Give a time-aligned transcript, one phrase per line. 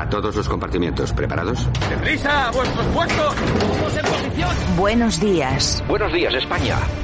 [0.00, 1.68] A todos los compartimientos, ¿preparados?
[1.90, 2.48] ¡Deprisa!
[2.48, 3.34] ¡A vuestros puestos!
[3.34, 4.50] ¡Todos en posición!
[4.78, 5.84] Buenos días.
[5.86, 6.78] Buenos días, España.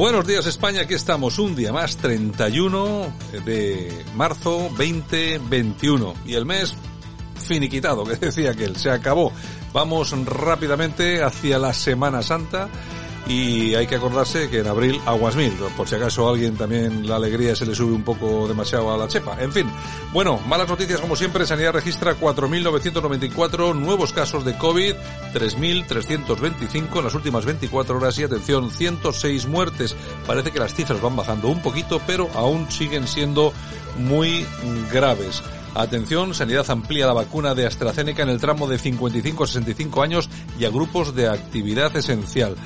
[0.00, 3.12] Buenos días España, aquí estamos un día más, 31
[3.44, 6.74] de marzo 2021 y el mes
[7.34, 9.30] finiquitado, que decía que él se acabó.
[9.74, 12.70] Vamos rápidamente hacia la Semana Santa
[13.30, 17.06] y hay que acordarse que en abril aguas mil, por si acaso a alguien también
[17.06, 19.40] la alegría se le sube un poco demasiado a la chepa.
[19.40, 19.70] En fin,
[20.12, 24.94] bueno, malas noticias como siempre, Sanidad registra 4.994 nuevos casos de COVID,
[25.32, 29.94] 3.325 en las últimas 24 horas y atención, 106 muertes.
[30.26, 33.52] Parece que las cifras van bajando un poquito, pero aún siguen siendo
[33.96, 34.44] muy
[34.92, 35.40] graves.
[35.76, 40.28] Atención, Sanidad amplía la vacuna de AstraZeneca en el tramo de 55 a 65 años
[40.58, 42.56] y a grupos de actividad esencial.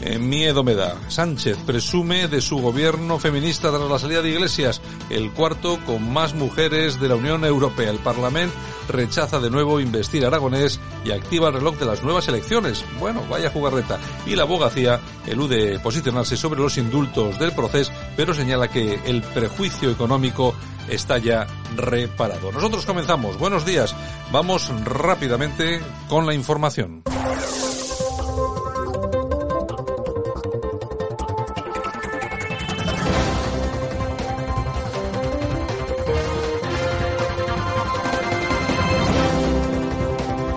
[0.00, 0.96] Eh, miedo me da.
[1.08, 6.34] Sánchez presume de su gobierno feminista tras la salida de Iglesias, el cuarto con más
[6.34, 7.90] mujeres de la Unión Europea.
[7.90, 8.54] El Parlamento
[8.88, 12.84] rechaza de nuevo investir a Aragonés y activa el reloj de las nuevas elecciones.
[12.98, 13.98] Bueno, vaya jugarreta.
[14.26, 19.90] Y la abogacía elude posicionarse sobre los indultos del proceso, pero señala que el prejuicio
[19.90, 20.54] económico
[20.88, 22.52] está ya reparado.
[22.52, 23.38] Nosotros comenzamos.
[23.38, 23.94] Buenos días.
[24.30, 27.02] Vamos rápidamente con la información.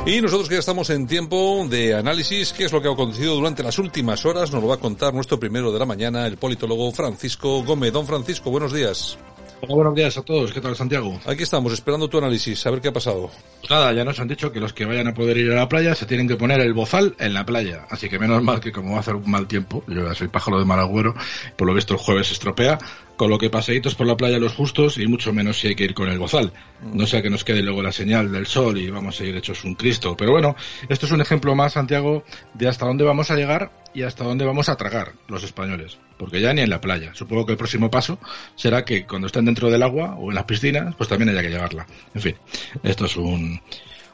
[0.07, 3.33] Y nosotros que ya estamos en tiempo de análisis, ¿qué es lo que ha acontecido
[3.33, 4.51] durante las últimas horas?
[4.51, 7.91] Nos lo va a contar nuestro primero de la mañana, el politólogo Francisco Gómez.
[7.91, 9.17] Don Francisco, buenos días.
[9.61, 10.51] Hola, buenos días a todos.
[10.51, 11.19] ¿Qué tal, Santiago?
[11.25, 13.31] Aquí estamos, esperando tu análisis, a ver qué ha pasado.
[13.61, 15.67] Pues nada, ya nos han dicho que los que vayan a poder ir a la
[15.67, 17.87] playa se tienen que poner el bozal en la playa.
[17.89, 20.27] Así que menos mal que como va a hacer un mal tiempo, yo ya soy
[20.27, 21.15] pájaro de mal agüero,
[21.55, 22.77] por lo visto el jueves se estropea,
[23.15, 25.85] con lo que paseitos por la playa los justos y mucho menos si hay que
[25.85, 26.51] ir con el bozal.
[26.81, 29.63] No sea que nos quede luego la señal del sol y vamos a ir hechos
[29.63, 30.15] un Cristo.
[30.17, 30.55] Pero bueno,
[30.89, 34.45] esto es un ejemplo más, Santiago, de hasta dónde vamos a llegar y hasta dónde
[34.45, 35.97] vamos a tragar los españoles.
[36.17, 37.13] Porque ya ni en la playa.
[37.13, 38.19] Supongo que el próximo paso
[38.55, 41.49] será que cuando estén dentro del agua o en las piscinas, pues también haya que
[41.49, 41.87] llevarla.
[42.13, 42.35] En fin,
[42.83, 43.59] esto es un...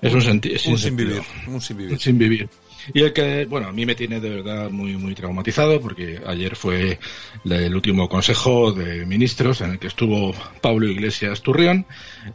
[0.01, 0.41] Es un,
[0.71, 1.21] un sin vivir.
[1.45, 1.99] Un sin vivir.
[1.99, 2.49] Sin vivir.
[2.93, 6.55] Y el que, bueno, a mí me tiene de verdad muy, muy traumatizado porque ayer
[6.55, 6.99] fue
[7.45, 11.85] el último consejo de ministros en el que estuvo Pablo Iglesias Turrión,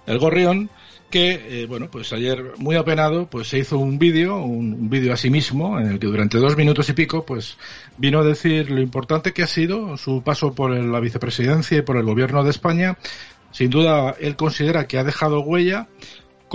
[0.06, 0.70] el gorrión,
[1.10, 5.16] que, eh, bueno, pues ayer muy apenado, pues se hizo un vídeo, un vídeo a
[5.16, 7.56] sí mismo, en el que durante dos minutos y pico, pues
[7.96, 11.96] vino a decir lo importante que ha sido su paso por la vicepresidencia y por
[11.96, 12.98] el gobierno de España.
[13.52, 15.88] Sin duda, él considera que ha dejado huella,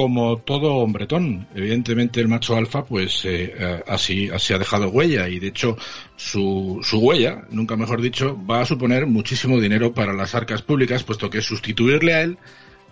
[0.02, 1.48] como todo hombretón.
[1.54, 5.78] Evidentemente el macho alfa pues eh, así, así ha dejado huella y de hecho
[6.16, 11.04] su, su huella, nunca mejor dicho, va a suponer muchísimo dinero para las arcas públicas,
[11.04, 12.38] puesto que sustituirle a él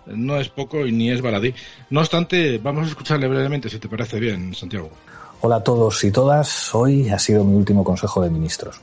[0.06, 1.52] no es poco y ni es baladí.
[1.90, 4.90] No obstante, vamos a escucharle brevemente, si te parece bien, Santiago.
[5.40, 6.72] Hola a todos y todas.
[6.74, 8.80] Hoy ha sido mi último Consejo de Ministros.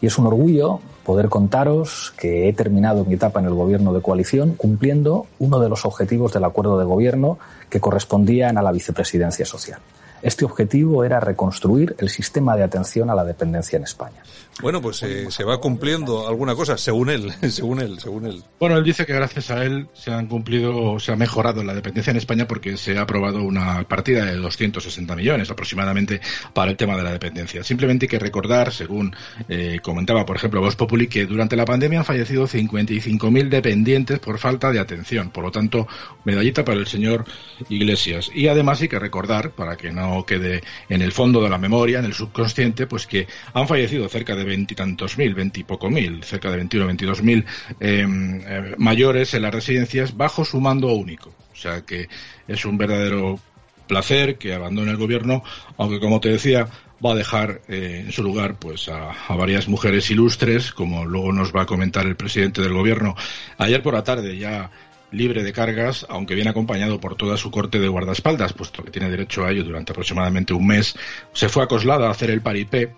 [0.00, 4.00] Y es un orgullo poder contaros que he terminado mi etapa en el gobierno de
[4.00, 7.38] coalición cumpliendo uno de los objetivos del acuerdo de gobierno
[7.70, 9.80] que correspondían a la vicepresidencia social.
[10.22, 14.22] Este objetivo era reconstruir el sistema de atención a la dependencia en España.
[14.62, 18.42] Bueno, pues eh, se va cumpliendo alguna cosa, según él, según él, según él.
[18.58, 22.10] Bueno, él dice que gracias a él se han cumplido, se ha mejorado la dependencia
[22.10, 26.20] en España porque se ha aprobado una partida de 260 millones aproximadamente
[26.52, 27.64] para el tema de la dependencia.
[27.64, 29.16] Simplemente hay que recordar, según
[29.48, 34.38] eh, comentaba, por ejemplo, Voz Populi, que durante la pandemia han fallecido 55.000 dependientes por
[34.38, 35.30] falta de atención.
[35.30, 35.88] Por lo tanto,
[36.24, 37.24] medallita para el señor
[37.70, 38.30] Iglesias.
[38.34, 41.98] Y además hay que recordar, para que no quede en el fondo de la memoria,
[41.98, 46.56] en el subconsciente, pues que han fallecido cerca de veintitantos mil, veintipoco mil, cerca de
[46.58, 47.44] 21 veintidós mil
[47.80, 51.34] eh, eh, mayores en las residencias bajo su mando único.
[51.52, 52.08] O sea que
[52.48, 53.38] es un verdadero
[53.86, 55.42] placer que abandone el gobierno,
[55.76, 56.68] aunque como te decía,
[57.04, 61.54] va a dejar eh, en su lugar pues a, varias mujeres ilustres, como luego nos
[61.54, 63.16] va a comentar el presidente del gobierno
[63.58, 64.70] ayer por la tarde ya
[65.12, 69.10] libre de cargas, aunque viene acompañado por toda su corte de guardaespaldas, puesto que tiene
[69.10, 70.94] derecho a ello durante aproximadamente un mes.
[71.32, 72.94] Se fue a Coslada a hacer el paripé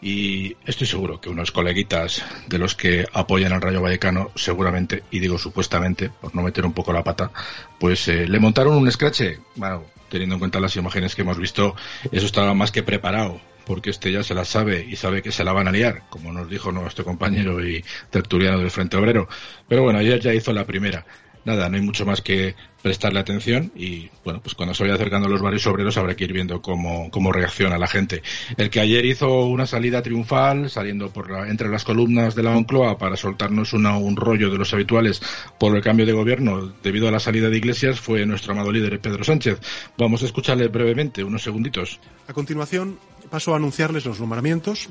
[0.00, 5.20] y estoy seguro que unos coleguitas de los que apoyan al Rayo Vallecano seguramente, y
[5.20, 7.30] digo supuestamente, por no meter un poco la pata,
[7.78, 9.38] pues eh, le montaron un escrache.
[9.54, 11.76] Bueno, teniendo en cuenta las imágenes que hemos visto,
[12.10, 15.44] eso estaba más que preparado porque este ya se la sabe y sabe que se
[15.44, 19.28] la van a liar, como nos dijo nuestro compañero y tertuliano del Frente Obrero.
[19.68, 21.06] Pero bueno, ayer ya hizo la primera
[21.44, 25.28] nada, no hay mucho más que prestarle atención y bueno, pues cuando se vaya acercando
[25.28, 28.22] a los barrios obreros habrá que ir viendo cómo, cómo reacciona la gente.
[28.56, 32.98] El que ayer hizo una salida triunfal, saliendo por entre las columnas de la Moncloa
[32.98, 35.22] para soltarnos un rollo de los habituales
[35.58, 39.00] por el cambio de gobierno debido a la salida de Iglesias, fue nuestro amado líder
[39.00, 39.60] Pedro Sánchez.
[39.96, 42.00] Vamos a escucharle brevemente, unos segunditos.
[42.26, 42.98] A continuación,
[43.30, 44.88] paso a anunciarles los nombramientos.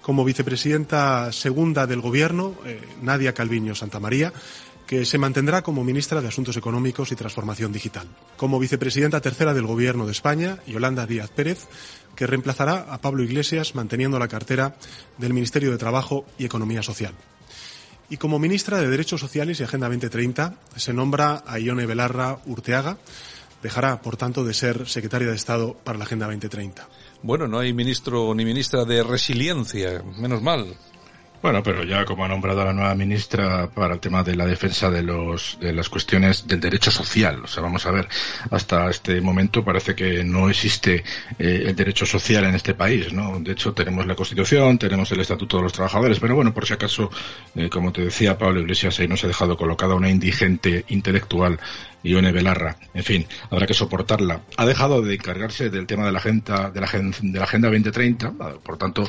[0.00, 4.32] Como vicepresidenta segunda del Gobierno, eh, Nadia Calviño Santamaría,
[4.86, 8.06] que se mantendrá como ministra de Asuntos Económicos y Transformación Digital.
[8.36, 11.66] Como vicepresidenta tercera del Gobierno de España, Yolanda Díaz Pérez,
[12.14, 14.76] que reemplazará a Pablo Iglesias manteniendo la cartera
[15.18, 17.14] del Ministerio de Trabajo y Economía Social.
[18.08, 22.98] Y como ministra de Derechos Sociales y Agenda 2030 se nombra a Ione Belarra Urteaga.
[23.62, 26.88] Dejará, por tanto, de ser secretaria de Estado para la Agenda 2030.
[27.22, 30.76] Bueno, no hay ministro ni ministra de Resiliencia, menos mal.
[31.42, 34.90] Bueno, pero ya como ha nombrado la nueva ministra para el tema de la defensa
[34.90, 38.08] de los de las cuestiones del derecho social, o sea, vamos a ver,
[38.50, 41.04] hasta este momento parece que no existe
[41.38, 43.38] eh, el derecho social en este país, ¿no?
[43.38, 46.72] De hecho, tenemos la Constitución, tenemos el Estatuto de los Trabajadores, pero bueno, por si
[46.72, 47.10] acaso,
[47.54, 51.60] eh, como te decía Pablo Iglesias, ahí nos ha dejado colocada una indigente intelectual
[52.06, 52.76] Ione Belarra.
[52.94, 54.42] En fin, habrá que soportarla.
[54.56, 58.32] Ha dejado de encargarse del tema de la agenda, de la, de la Agenda 2030,
[58.62, 59.08] por tanto,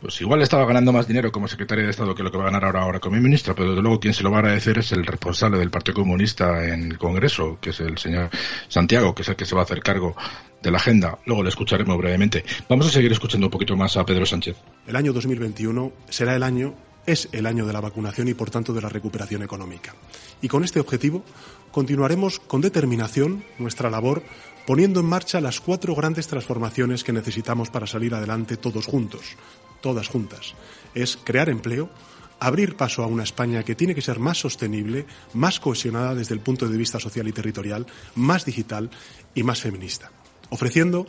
[0.00, 2.46] pues igual estaba ganando más dinero como secretaria de Estado que lo que va a
[2.46, 4.92] ganar ahora, ahora como ministra, pero desde luego quien se lo va a agradecer es
[4.92, 8.30] el responsable del Partido Comunista en el Congreso, que es el señor
[8.68, 10.16] Santiago, que es el que se va a hacer cargo
[10.62, 11.18] de la agenda.
[11.26, 12.44] Luego le escucharemos brevemente.
[12.68, 14.56] Vamos a seguir escuchando un poquito más a Pedro Sánchez.
[14.86, 16.74] El año 2021 será el año
[17.06, 19.94] es el año de la vacunación y, por tanto, de la recuperación económica.
[20.42, 21.24] Y con este objetivo
[21.72, 24.22] continuaremos con determinación nuestra labor
[24.66, 29.36] poniendo en marcha las cuatro grandes transformaciones que necesitamos para salir adelante todos juntos,
[29.80, 30.54] todas juntas.
[30.94, 31.90] Es crear empleo,
[32.38, 36.40] abrir paso a una España que tiene que ser más sostenible, más cohesionada desde el
[36.40, 38.90] punto de vista social y territorial, más digital
[39.34, 40.10] y más feminista,
[40.50, 41.06] ofreciendo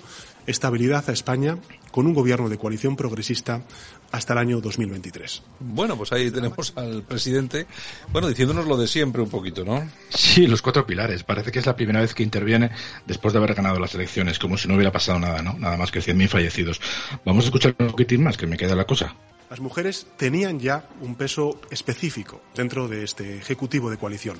[0.48, 1.58] estabilidad a España
[1.92, 3.63] con un gobierno de coalición progresista
[4.12, 5.44] hasta el año 2023.
[5.60, 7.66] Bueno, pues ahí tenemos al presidente,
[8.12, 9.90] bueno, diciéndonos lo de siempre un poquito, ¿no?
[10.10, 11.24] Sí, los cuatro pilares.
[11.24, 12.72] Parece que es la primera vez que interviene
[13.06, 15.54] después de haber ganado las elecciones, como si no hubiera pasado nada, ¿no?
[15.58, 16.81] Nada más que 100.000 fallecidos.
[17.25, 19.16] Vamos a escuchar un poquitín más, que me queda la cosa.
[19.50, 24.38] Las mujeres tenían ya un peso específico dentro de este Ejecutivo de coalición.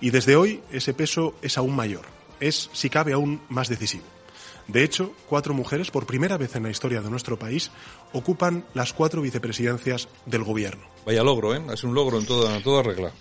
[0.00, 2.06] Y desde hoy ese peso es aún mayor.
[2.40, 4.15] Es, si cabe, aún más decisivo.
[4.68, 7.70] De hecho, cuatro mujeres, por primera vez en la historia de nuestro país,
[8.12, 10.84] ocupan las cuatro vicepresidencias del gobierno.
[11.04, 11.62] Vaya logro, ¿eh?
[11.72, 13.12] Es un logro en toda, en toda regla.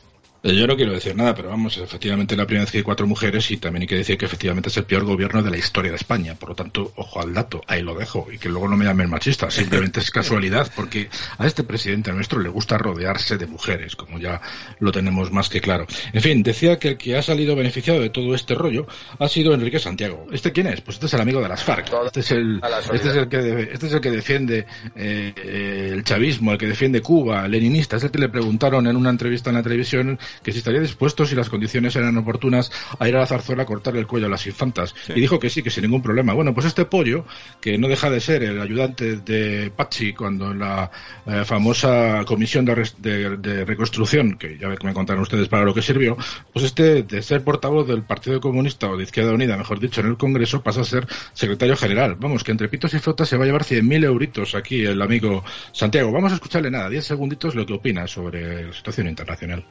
[0.43, 3.07] Eh, yo no quiero decir nada, pero vamos, efectivamente la primera vez que hay cuatro
[3.07, 5.91] mujeres y también hay que decir que efectivamente es el peor gobierno de la historia
[5.91, 6.35] de España.
[6.35, 9.09] Por lo tanto, ojo al dato, ahí lo dejo y que luego no me llamen
[9.09, 14.19] machista, simplemente es casualidad porque a este presidente nuestro le gusta rodearse de mujeres, como
[14.19, 14.41] ya
[14.79, 15.87] lo tenemos más que claro.
[16.13, 18.87] En fin, decía que el que ha salido beneficiado de todo este rollo
[19.19, 20.27] ha sido Enrique Santiago.
[20.31, 20.81] ¿Este quién es?
[20.81, 21.91] Pues este es el amigo de las FARC.
[22.05, 22.61] Este es el,
[22.93, 24.65] este es el que, este es el que defiende
[24.95, 27.97] eh, el chavismo, el que defiende Cuba, leninista.
[27.97, 31.25] Es el que le preguntaron en una entrevista en la televisión que si estaría dispuesto,
[31.25, 34.29] si las condiciones eran oportunas, a ir a la zarzuela a cortar el cuello a
[34.29, 34.95] las infantas.
[35.09, 36.33] Y dijo que sí, que sin ningún problema.
[36.33, 37.25] Bueno, pues este pollo,
[37.61, 40.91] que no deja de ser el ayudante de Pachi cuando en la
[41.25, 46.17] eh, famosa comisión de, reconstrucción, que ya me contaron ustedes para lo que sirvió,
[46.53, 50.07] pues este, de ser portavoz del Partido Comunista o de Izquierda Unida, mejor dicho, en
[50.07, 52.15] el Congreso, pasa a ser secretario general.
[52.15, 55.43] Vamos, que entre pitos y flotas se va a llevar 100.000 euritos aquí el amigo
[55.71, 56.11] Santiago.
[56.11, 59.65] Vamos a escucharle nada, 10 segunditos lo que opina sobre la situación internacional.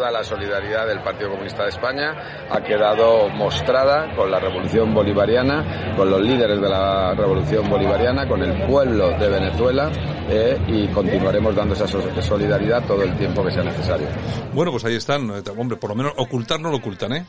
[0.00, 5.94] Toda la solidaridad del Partido Comunista de España ha quedado mostrada con la revolución bolivariana,
[5.94, 9.92] con los líderes de la revolución bolivariana, con el pueblo de Venezuela
[10.30, 14.06] eh, y continuaremos dando esa solidaridad todo el tiempo que sea necesario.
[14.54, 15.30] Bueno, pues ahí están.
[15.58, 17.26] Hombre, por lo menos ocultar no lo ocultan, ¿eh?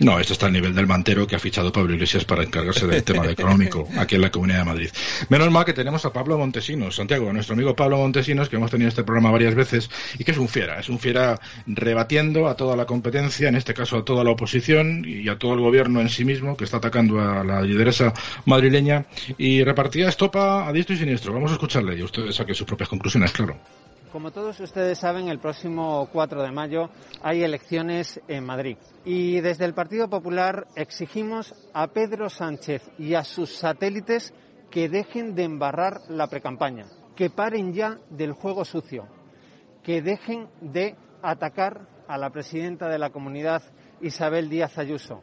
[0.00, 3.04] No, esto está al nivel del mantero que ha fichado Pablo Iglesias para encargarse del
[3.04, 4.90] tema económico aquí en la Comunidad de Madrid.
[5.28, 8.88] Menos mal que tenemos a Pablo Montesinos, Santiago, nuestro amigo Pablo Montesinos, que hemos tenido
[8.88, 12.76] este programa varias veces y que es un fiera, es un fiera rebatiendo a toda
[12.76, 16.08] la competencia, en este caso a toda la oposición y a todo el gobierno en
[16.08, 18.12] sí mismo que está atacando a la lideresa
[18.46, 19.04] madrileña
[19.38, 21.32] y repartía estopa a diestro y siniestro.
[21.32, 23.56] Vamos a escucharle y ustedes saquen sus propias conclusiones, claro.
[24.12, 26.90] Como todos ustedes saben, el próximo 4 de mayo
[27.22, 28.76] hay elecciones en Madrid.
[29.06, 34.34] Y desde el Partido Popular exigimos a Pedro Sánchez y a sus satélites
[34.70, 36.86] que dejen de embarrar la precampaña.
[37.16, 39.06] que paren ya del juego sucio,
[39.82, 43.62] que dejen de atacar a la presidenta de la comunidad,
[44.00, 45.20] Isabel Díaz Ayuso.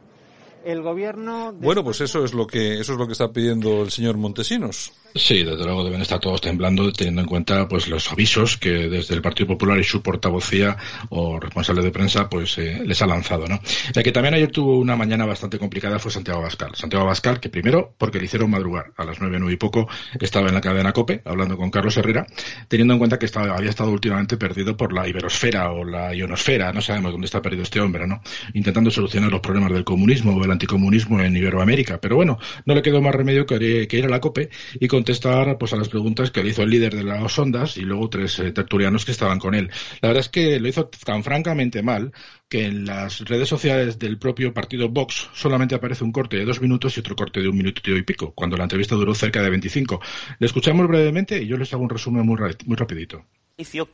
[0.64, 1.52] El gobierno.
[1.52, 4.92] Bueno, pues eso es lo que eso es lo que está pidiendo el señor Montesinos.
[5.14, 9.14] Sí, desde luego deben estar todos temblando teniendo en cuenta pues los avisos que desde
[9.14, 10.76] el Partido Popular y su portavocía
[11.08, 13.58] o responsable de prensa pues eh, les ha lanzado, ¿no?
[13.92, 16.76] La que también ayer tuvo una mañana bastante complicada fue Santiago Abascal.
[16.76, 19.88] Santiago Abascal que primero porque le hicieron madrugar a las nueve, nueve y poco
[20.20, 22.26] estaba en la cadena COPE hablando con Carlos Herrera,
[22.68, 26.72] teniendo en cuenta que estaba, había estado últimamente perdido por la iberosfera o la ionosfera,
[26.72, 28.22] no sabemos dónde está perdido este hombre, ¿no?
[28.54, 32.82] Intentando solucionar los problemas del comunismo o del anticomunismo en Iberoamérica, pero bueno, no le
[32.82, 36.30] quedó más remedio que, que ir a la COPE y contestar pues a las preguntas
[36.30, 39.38] que le hizo el líder de las ondas y luego tres eh, tertulianos que estaban
[39.38, 39.70] con él.
[40.02, 42.12] La verdad es que lo hizo tan francamente mal
[42.50, 46.60] que en las redes sociales del propio partido Vox solamente aparece un corte de dos
[46.60, 49.48] minutos y otro corte de un minuto y pico, cuando la entrevista duró cerca de
[49.48, 50.02] 25.
[50.38, 53.24] Le escuchamos brevemente y yo les hago un resumen muy, muy rapidito.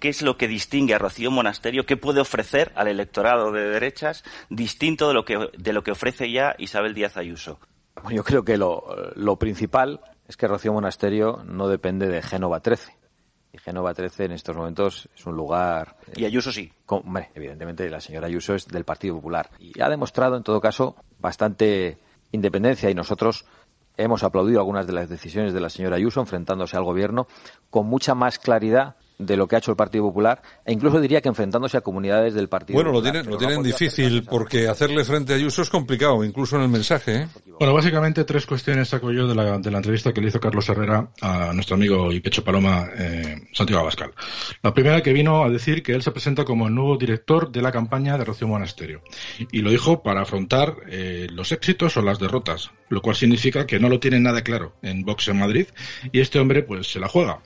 [0.01, 1.87] ¿Qué es lo que distingue a Rocío Monasterio?
[1.87, 6.33] ¿Qué puede ofrecer al electorado de derechas distinto de lo que, de lo que ofrece
[6.33, 7.61] ya Isabel Díaz Ayuso?
[8.11, 12.97] Yo creo que lo, lo principal es que Rocío Monasterio no depende de Génova 13.
[13.53, 15.97] Y Génova 13 en estos momentos es un lugar.
[16.15, 16.73] Y Ayuso sí.
[16.87, 19.51] hombre, evidentemente la señora Ayuso es del Partido Popular.
[19.59, 21.99] Y ha demostrado, en todo caso, bastante
[22.33, 23.47] independencia y nosotros
[23.97, 27.27] hemos aplaudido algunas de las decisiones de la señora Ayuso enfrentándose al gobierno
[27.71, 31.21] con mucha más claridad de lo que ha hecho el Partido Popular e incluso diría
[31.21, 33.13] que enfrentándose a comunidades del Partido bueno, Popular.
[33.13, 36.63] Bueno, lo tienen, lo tienen difícil porque hacerle frente a Ayuso es complicado, incluso en
[36.63, 37.23] el mensaje.
[37.23, 37.29] ¿eh?
[37.59, 40.69] Bueno, básicamente tres cuestiones saco yo de la, de la entrevista que le hizo Carlos
[40.69, 44.13] Herrera a nuestro amigo y pecho paloma eh, Santiago Abascal.
[44.63, 47.63] La primera que vino a decir que él se presenta como el nuevo director de
[47.63, 49.03] la campaña de Rocío Monasterio
[49.51, 53.79] y lo dijo para afrontar eh, los éxitos o las derrotas, lo cual significa que
[53.79, 55.67] no lo tiene nada claro en Vox en Madrid
[56.13, 57.41] y este hombre pues se la juega.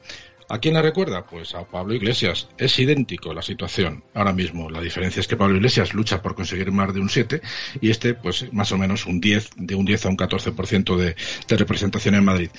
[0.50, 1.24] ¿A quién le recuerda?
[1.24, 2.48] Pues a Pablo Iglesias.
[2.58, 4.68] Es idéntico la situación ahora mismo.
[4.68, 7.40] La diferencia es que Pablo Iglesias lucha por conseguir más de un 7
[7.80, 11.14] y este, pues más o menos un 10, de un 10 a un 14% de,
[11.46, 12.50] de representación en Madrid.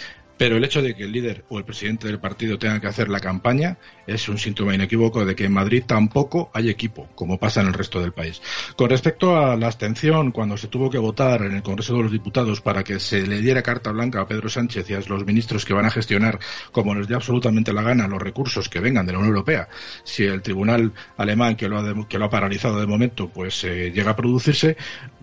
[0.41, 3.09] Pero el hecho de que el líder o el presidente del partido tenga que hacer
[3.09, 7.61] la campaña es un síntoma inequívoco de que en Madrid tampoco hay equipo, como pasa
[7.61, 8.41] en el resto del país.
[8.75, 12.11] Con respecto a la abstención, cuando se tuvo que votar en el Congreso de los
[12.11, 15.63] Diputados para que se le diera carta blanca a Pedro Sánchez y a los ministros
[15.63, 16.39] que van a gestionar,
[16.71, 19.69] como les dé absolutamente la gana, los recursos que vengan de la Unión Europea,
[20.03, 23.91] si el tribunal alemán que lo ha, que lo ha paralizado de momento, pues eh,
[23.93, 24.75] llega a producirse,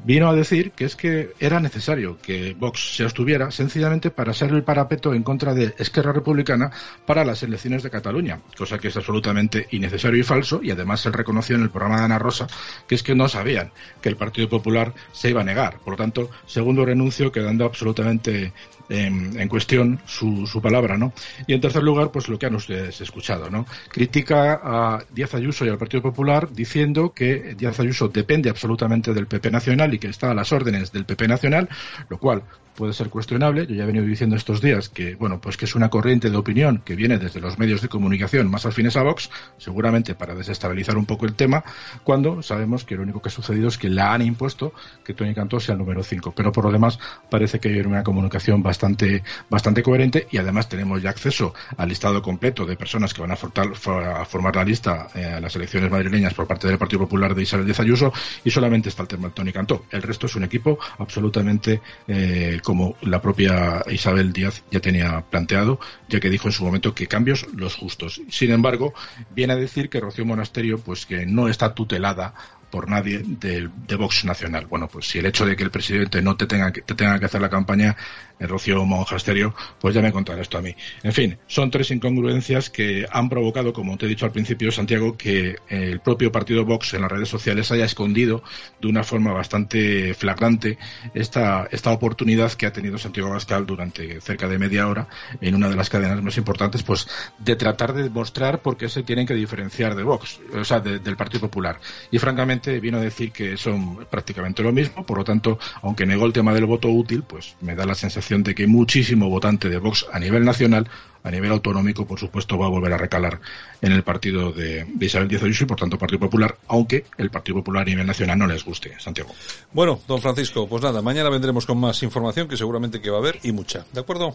[0.04, 4.52] vino a decir que es que era necesario que Vox se abstuviera sencillamente para ser
[4.52, 6.70] el parapeto en contra de Esquerra Republicana
[7.06, 11.10] para las elecciones de Cataluña, cosa que es absolutamente innecesario y falso, y además se
[11.10, 12.46] reconoció en el programa de Ana Rosa
[12.86, 15.78] que es que no sabían que el Partido Popular se iba a negar.
[15.78, 18.52] Por lo tanto, segundo renuncio, quedando absolutamente
[18.88, 21.12] en, en cuestión su, su, palabra, ¿no?
[21.46, 23.66] Y en tercer lugar, pues lo que han ustedes escuchado, ¿no?
[23.90, 29.26] Critica a Díaz Ayuso y al Partido Popular diciendo que Díaz Ayuso depende absolutamente del
[29.26, 31.68] PP Nacional y que está a las órdenes del PP Nacional,
[32.08, 32.42] lo cual
[32.74, 33.66] puede ser cuestionable.
[33.66, 36.36] Yo ya he venido diciendo estos días que, bueno, pues que es una corriente de
[36.36, 40.96] opinión que viene desde los medios de comunicación más afines a Vox, seguramente para desestabilizar
[40.96, 41.64] un poco el tema,
[42.04, 44.72] cuando sabemos que lo único que ha sucedido es que la han impuesto
[45.04, 46.32] que Tony Cantó sea el número 5.
[46.34, 46.98] Pero por lo demás,
[47.30, 52.22] parece que hay una comunicación bastante, bastante coherente y además tenemos ya acceso al listado
[52.22, 56.46] completo de personas que van a formar la lista eh, a las elecciones madrileñas por
[56.46, 58.12] parte del Partido Popular de Isabel Díaz Ayuso
[58.44, 59.84] y solamente está el tema de Tony Cantó.
[59.90, 65.80] El resto es un equipo absolutamente eh, como la propia Isabel Díaz ya tenía planteado,
[66.08, 68.20] ya que dijo en su momento que cambios los justos.
[68.30, 68.94] Sin embargo,
[69.30, 72.34] viene a decir que Rocío Monasterio, pues que no está tutelada
[72.70, 74.66] por nadie de, de, Vox Nacional.
[74.66, 77.18] Bueno, pues si el hecho de que el presidente no te tenga que, te tenga
[77.18, 77.96] que hacer la campaña,
[78.38, 80.74] el Rocío Monasterio, pues ya me contará esto a mí.
[81.02, 85.16] En fin, son tres incongruencias que han provocado, como te he dicho al principio, Santiago,
[85.16, 88.42] que el propio partido Vox en las redes sociales haya escondido
[88.80, 90.78] de una forma bastante flagrante
[91.14, 95.08] esta, esta oportunidad que ha tenido Santiago Abascal durante cerca de media hora
[95.40, 97.08] en una de las cadenas más importantes, pues
[97.38, 100.98] de tratar de demostrar por qué se tienen que diferenciar de Vox, o sea, de,
[100.98, 101.80] del Partido Popular.
[102.10, 106.26] Y francamente vino a decir que son prácticamente lo mismo, por lo tanto, aunque negó
[106.26, 109.78] el tema del voto útil, pues me da la sensación de que muchísimo votante de
[109.78, 110.88] Vox a nivel nacional,
[111.22, 113.40] a nivel autonómico, por supuesto, va a volver a recalar
[113.82, 117.30] en el partido de, de Isabel Díaz Ayuso y, por tanto, Partido Popular, aunque el
[117.30, 118.98] Partido Popular a nivel nacional no les guste.
[118.98, 119.34] Santiago.
[119.72, 123.20] Bueno, don Francisco, pues nada, mañana vendremos con más información que seguramente que va a
[123.20, 123.84] haber y mucha.
[123.92, 124.34] ¿De acuerdo?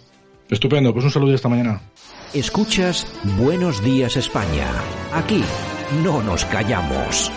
[0.49, 1.81] Estupendo, pues un saludo y hasta mañana.
[2.33, 4.67] Escuchas Buenos Días España.
[5.13, 5.43] Aquí
[6.03, 7.31] no nos callamos.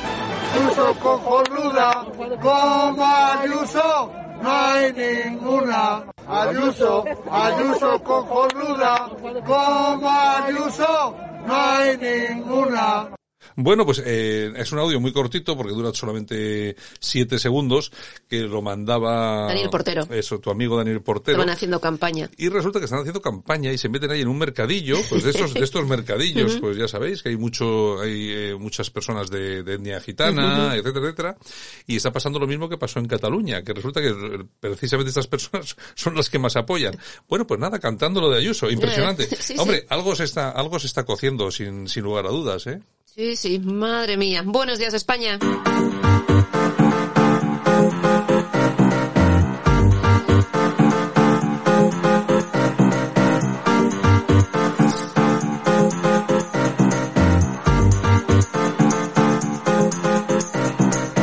[0.55, 2.07] Ayuso cojonuda,
[2.43, 4.11] como Ayuso,
[4.43, 6.05] no hay ninguna.
[6.29, 9.09] Ayuso, Ayuso cojonuda,
[9.47, 11.15] como Ayuso
[11.47, 13.15] no hay ninguna.
[13.57, 17.91] Bueno, pues eh, es un audio muy cortito porque dura solamente siete segundos
[18.29, 20.07] que lo mandaba Daniel Portero.
[20.11, 21.39] Eso, tu amigo Daniel Portero.
[21.39, 22.31] Estaban haciendo campaña.
[22.37, 25.31] Y resulta que están haciendo campaña y se meten ahí en un mercadillo, pues de
[25.31, 29.63] estos, de estos mercadillos, pues ya sabéis que hay mucho, hay eh, muchas personas de,
[29.63, 31.37] de etnia gitana, etcétera, etcétera,
[31.87, 35.29] y está pasando lo mismo que pasó en Cataluña, que resulta que eh, precisamente estas
[35.29, 36.97] personas son las que más apoyan.
[37.29, 39.27] Bueno, pues nada, cantando lo de Ayuso, impresionante.
[39.47, 39.87] Sí, Hombre, sí.
[39.91, 42.81] algo se está, algo se está cociendo sin, sin lugar a dudas, ¿eh?
[43.16, 44.42] Sí, sí, madre mía.
[44.44, 45.38] Buenos días, España.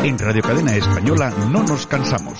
[0.04, 2.40] En Radio Cadena Española no nos cansamos.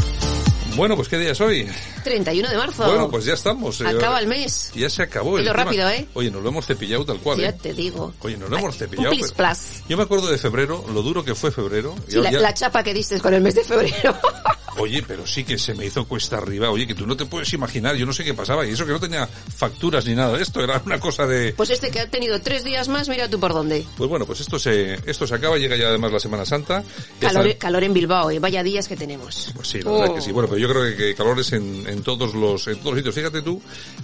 [0.75, 1.67] Bueno, pues ¿qué día es hoy?
[2.03, 2.85] 31 de marzo.
[2.85, 3.81] Bueno, pues ya estamos.
[3.81, 4.71] eh, Acaba el mes.
[4.73, 5.63] Ya se acabó el Lo tema.
[5.65, 6.07] rápido, ¿eh?
[6.13, 7.53] Oye, nos lo hemos cepillado tal cual, Ya ¿eh?
[7.61, 8.13] te digo.
[8.21, 9.09] Oye, nos lo hemos cepillado.
[9.11, 9.83] plis pero- plas.
[9.89, 11.93] Yo me acuerdo de febrero, lo duro que fue febrero.
[12.07, 14.15] Sí, la, ya- la chapa que diste con el mes de febrero.
[14.81, 16.69] Oye, pero sí que se me hizo cuesta arriba.
[16.71, 18.65] Oye, que tú no te puedes imaginar, yo no sé qué pasaba.
[18.65, 21.53] Y eso que no tenía facturas ni nada de esto, era una cosa de...
[21.53, 23.85] Pues este que ha tenido tres días más, mira tú por dónde.
[23.97, 26.83] Pues bueno, pues esto se, esto se acaba, llega ya además la Semana Santa.
[27.19, 28.39] Calor, está- calor en Bilbao, eh.
[28.39, 29.51] vaya días que tenemos.
[29.55, 30.15] Pues sí, la verdad Oh.
[30.15, 30.31] que sí.
[30.31, 33.15] Bueno, pero yo creo que, que calores en, en todos los, en todos los sitios.
[33.15, 33.61] Fíjate tú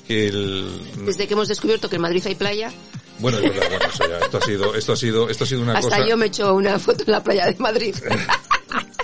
[0.07, 2.71] que el, Desde que hemos descubierto que en Madrid hay playa,
[3.19, 5.61] bueno, es verdad, bueno, eso ya, esto ha sido, esto ha sido, esto ha sido
[5.61, 6.07] una hasta cosa.
[6.07, 7.95] yo me echo una foto en la playa de Madrid.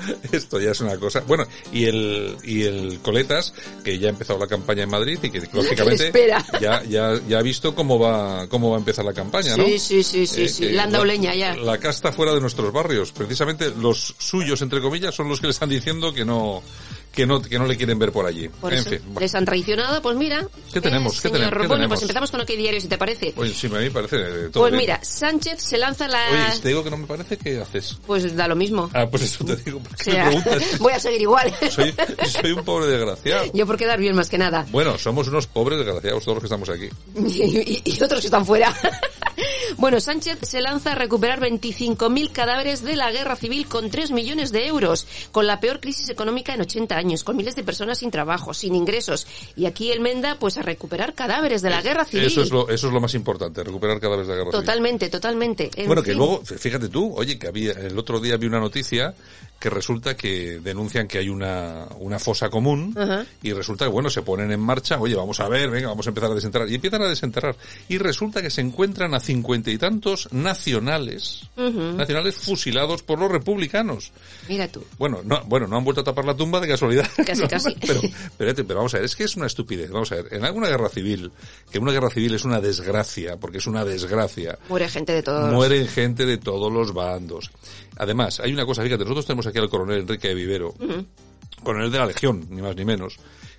[0.31, 1.21] Esto ya es una cosa.
[1.21, 5.29] Bueno, y el, y el Coletas, que ya ha empezado la campaña en Madrid y
[5.29, 6.11] que lógicamente
[6.61, 9.65] ya, ya, ya ha visto cómo va, cómo va a empezar la campaña, ¿no?
[9.65, 10.71] Sí, sí, sí, sí, Eh, sí.
[10.71, 11.55] dado la- leña ya.
[11.55, 13.11] La casta fuera de nuestros barrios.
[13.11, 16.61] Precisamente los suyos, entre comillas, son los que le están diciendo que no,
[17.13, 18.49] que no, que no le quieren ver por allí.
[18.49, 20.45] Por en eso, fin, les han traicionado, pues mira.
[20.73, 21.17] ¿Qué tenemos?
[21.17, 21.51] Eh, ¿Qué tenemos?
[21.53, 21.87] ¿Qué bueno, tenemos?
[21.89, 23.33] pues empezamos con lo que diario, si te parece.
[23.37, 24.81] Oye, sí, a mí me parece eh, todo Pues bien.
[24.83, 26.19] mira, Sánchez se lanza la...
[26.31, 27.97] Oye, te digo que no me parece, ¿qué haces?
[28.07, 28.89] Pues da lo mismo.
[28.93, 29.79] Ah, pues eso te digo.
[29.79, 30.63] ¿Por O sea, me preguntas?
[30.79, 31.53] voy a seguir igual.
[31.69, 31.93] Soy,
[32.29, 33.45] soy un pobre desgraciado.
[33.53, 34.65] Yo por quedar bien más que nada.
[34.71, 36.89] Bueno, somos unos pobres desgraciados todos los que estamos aquí.
[37.43, 38.73] Y, y- y otros que están fuera.
[39.77, 44.51] bueno, Sánchez se lanza a recuperar 25.000 cadáveres de la guerra civil con 3 millones
[44.51, 48.11] de euros, con la peor crisis económica en 80 años, con miles de personas sin
[48.11, 49.27] trabajo, sin ingresos.
[49.55, 52.25] Y aquí el Menda, pues a recuperar cadáveres de la guerra civil.
[52.27, 54.65] Eso es lo, eso es lo más importante, recuperar cadáveres de la guerra civil.
[54.65, 55.69] Totalmente, totalmente.
[55.75, 56.17] En Bueno, que fin.
[56.17, 59.13] luego, fíjate tú, oye, que había, el otro día vi una noticia
[59.63, 62.93] que resulta que denuncian que hay una, una fosa común
[63.41, 66.09] y resulta que, bueno, se ponen en marcha, oye, vamos a ver, venga, vamos a
[66.09, 66.69] empezar a desenterrar.
[66.69, 67.55] Y empiezan a desenterrar.
[67.87, 74.11] Y resulta que se encuentran a cincuenta y tantos nacionales, nacionales fusilados por los republicanos.
[74.49, 74.83] Mira tú.
[74.97, 77.07] Bueno, no, bueno, no han vuelto a tapar la tumba de casualidad.
[77.25, 77.73] Casi, No, casi.
[77.87, 79.89] Pero, espérate, pero vamos a ver, es que es una estupidez.
[79.91, 81.31] Vamos a ver, en alguna guerra civil,
[81.71, 84.59] que una guerra civil es una desgracia, porque es una desgracia.
[84.67, 85.53] Muere gente de todos.
[85.53, 87.49] Mueren gente de todos los bandos.
[87.97, 90.73] Además, hay una cosa, fíjate, nosotros tenemos aquí al coronel Enrique Vivero,
[91.63, 93.17] coronel de la Legión, ni más ni menos,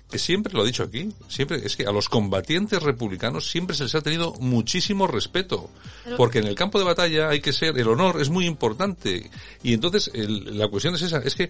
[0.09, 3.83] que siempre lo ha dicho aquí, siempre es que a los combatientes republicanos siempre se
[3.83, 5.69] les ha tenido muchísimo respeto,
[6.03, 9.29] Pero- porque en el campo de batalla hay que ser, el honor es muy importante,
[9.63, 11.49] y entonces el- la cuestión es esa, es que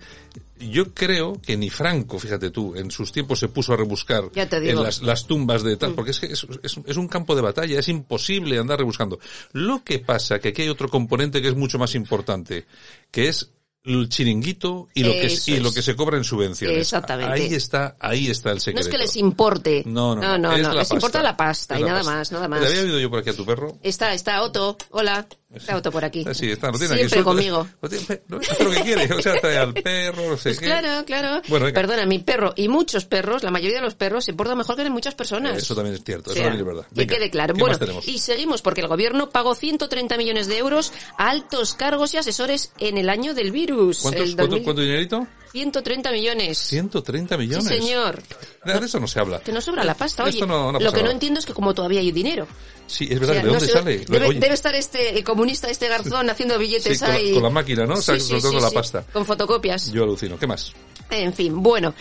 [0.60, 4.32] yo creo que ni Franco, fíjate tú, en sus tiempos se puso a rebuscar
[4.70, 5.96] en las, las tumbas de tal, Mm.
[5.96, 9.20] porque es que es, es- es un campo de batalla, es imposible andar rebuscando.
[9.52, 12.66] Lo que pasa que aquí hay otro componente que es mucho más importante,
[13.12, 13.52] que es
[13.86, 16.78] el chiringuito y lo que y lo que se cobra en subvenciones.
[16.78, 17.34] Exactamente.
[17.34, 18.88] Ahí está, ahí está el No secreto.
[18.88, 19.84] es que les importe.
[19.86, 22.14] No, no, no, no, no, les importa la pasta Es y la nada pasta.
[22.18, 22.62] más, nada más.
[22.62, 23.78] ¿Te había oído yo por aquí a tu perro?
[23.82, 24.78] Está, está Otto.
[24.92, 25.28] Hola.
[25.56, 26.26] Está Otto por aquí.
[26.34, 27.68] Sí, está, lo tiene Siempre aquí conmigo.
[27.90, 30.66] Tiene- no, hace lo que quiere, o sea, trae al perro, no sé Pues qué.
[30.66, 31.42] claro, claro.
[31.48, 31.68] Bueno.
[31.74, 34.82] Perdona, mi perro y muchos perros, la mayoría de los perros se portan mejor que
[34.84, 35.58] en muchas personas.
[35.58, 36.88] Eso también es cierto, O eso sea, también es verdad.
[36.90, 37.54] Que Venga, quede claro.
[37.54, 42.14] ¿qué Bueno, y seguimos porque el gobierno pagó 130 millones de euros a altos cargos
[42.14, 44.00] y asesores en el año del virus.
[44.00, 45.28] ¿Cuántos, el cuánto, 2000 ¿Cuánto dinerito?
[45.52, 46.58] 130 millones.
[46.58, 47.68] 130 millones.
[47.68, 48.22] Sí, señor.
[48.66, 49.40] De eso no se habla.
[49.40, 50.38] Que no sobra la pasta, De oye.
[50.40, 52.46] esto no- no lo que no entiendo es que como todavía hay dinero.
[52.88, 53.98] Sí, es O verdad, sea, ¿de no dónde sé, sale?
[54.40, 57.34] Debe, estar este comunista, este garzón, haciendo billetes Sí, con la- ahí.
[57.34, 57.96] con la máquina, ¿no?
[57.98, 59.04] Sa- soltando la pasta.
[59.12, 59.92] Con fotocopias.
[59.92, 60.38] Yo alucino.
[60.38, 60.72] ¿Qué más?
[61.10, 61.94] En fin, bueno.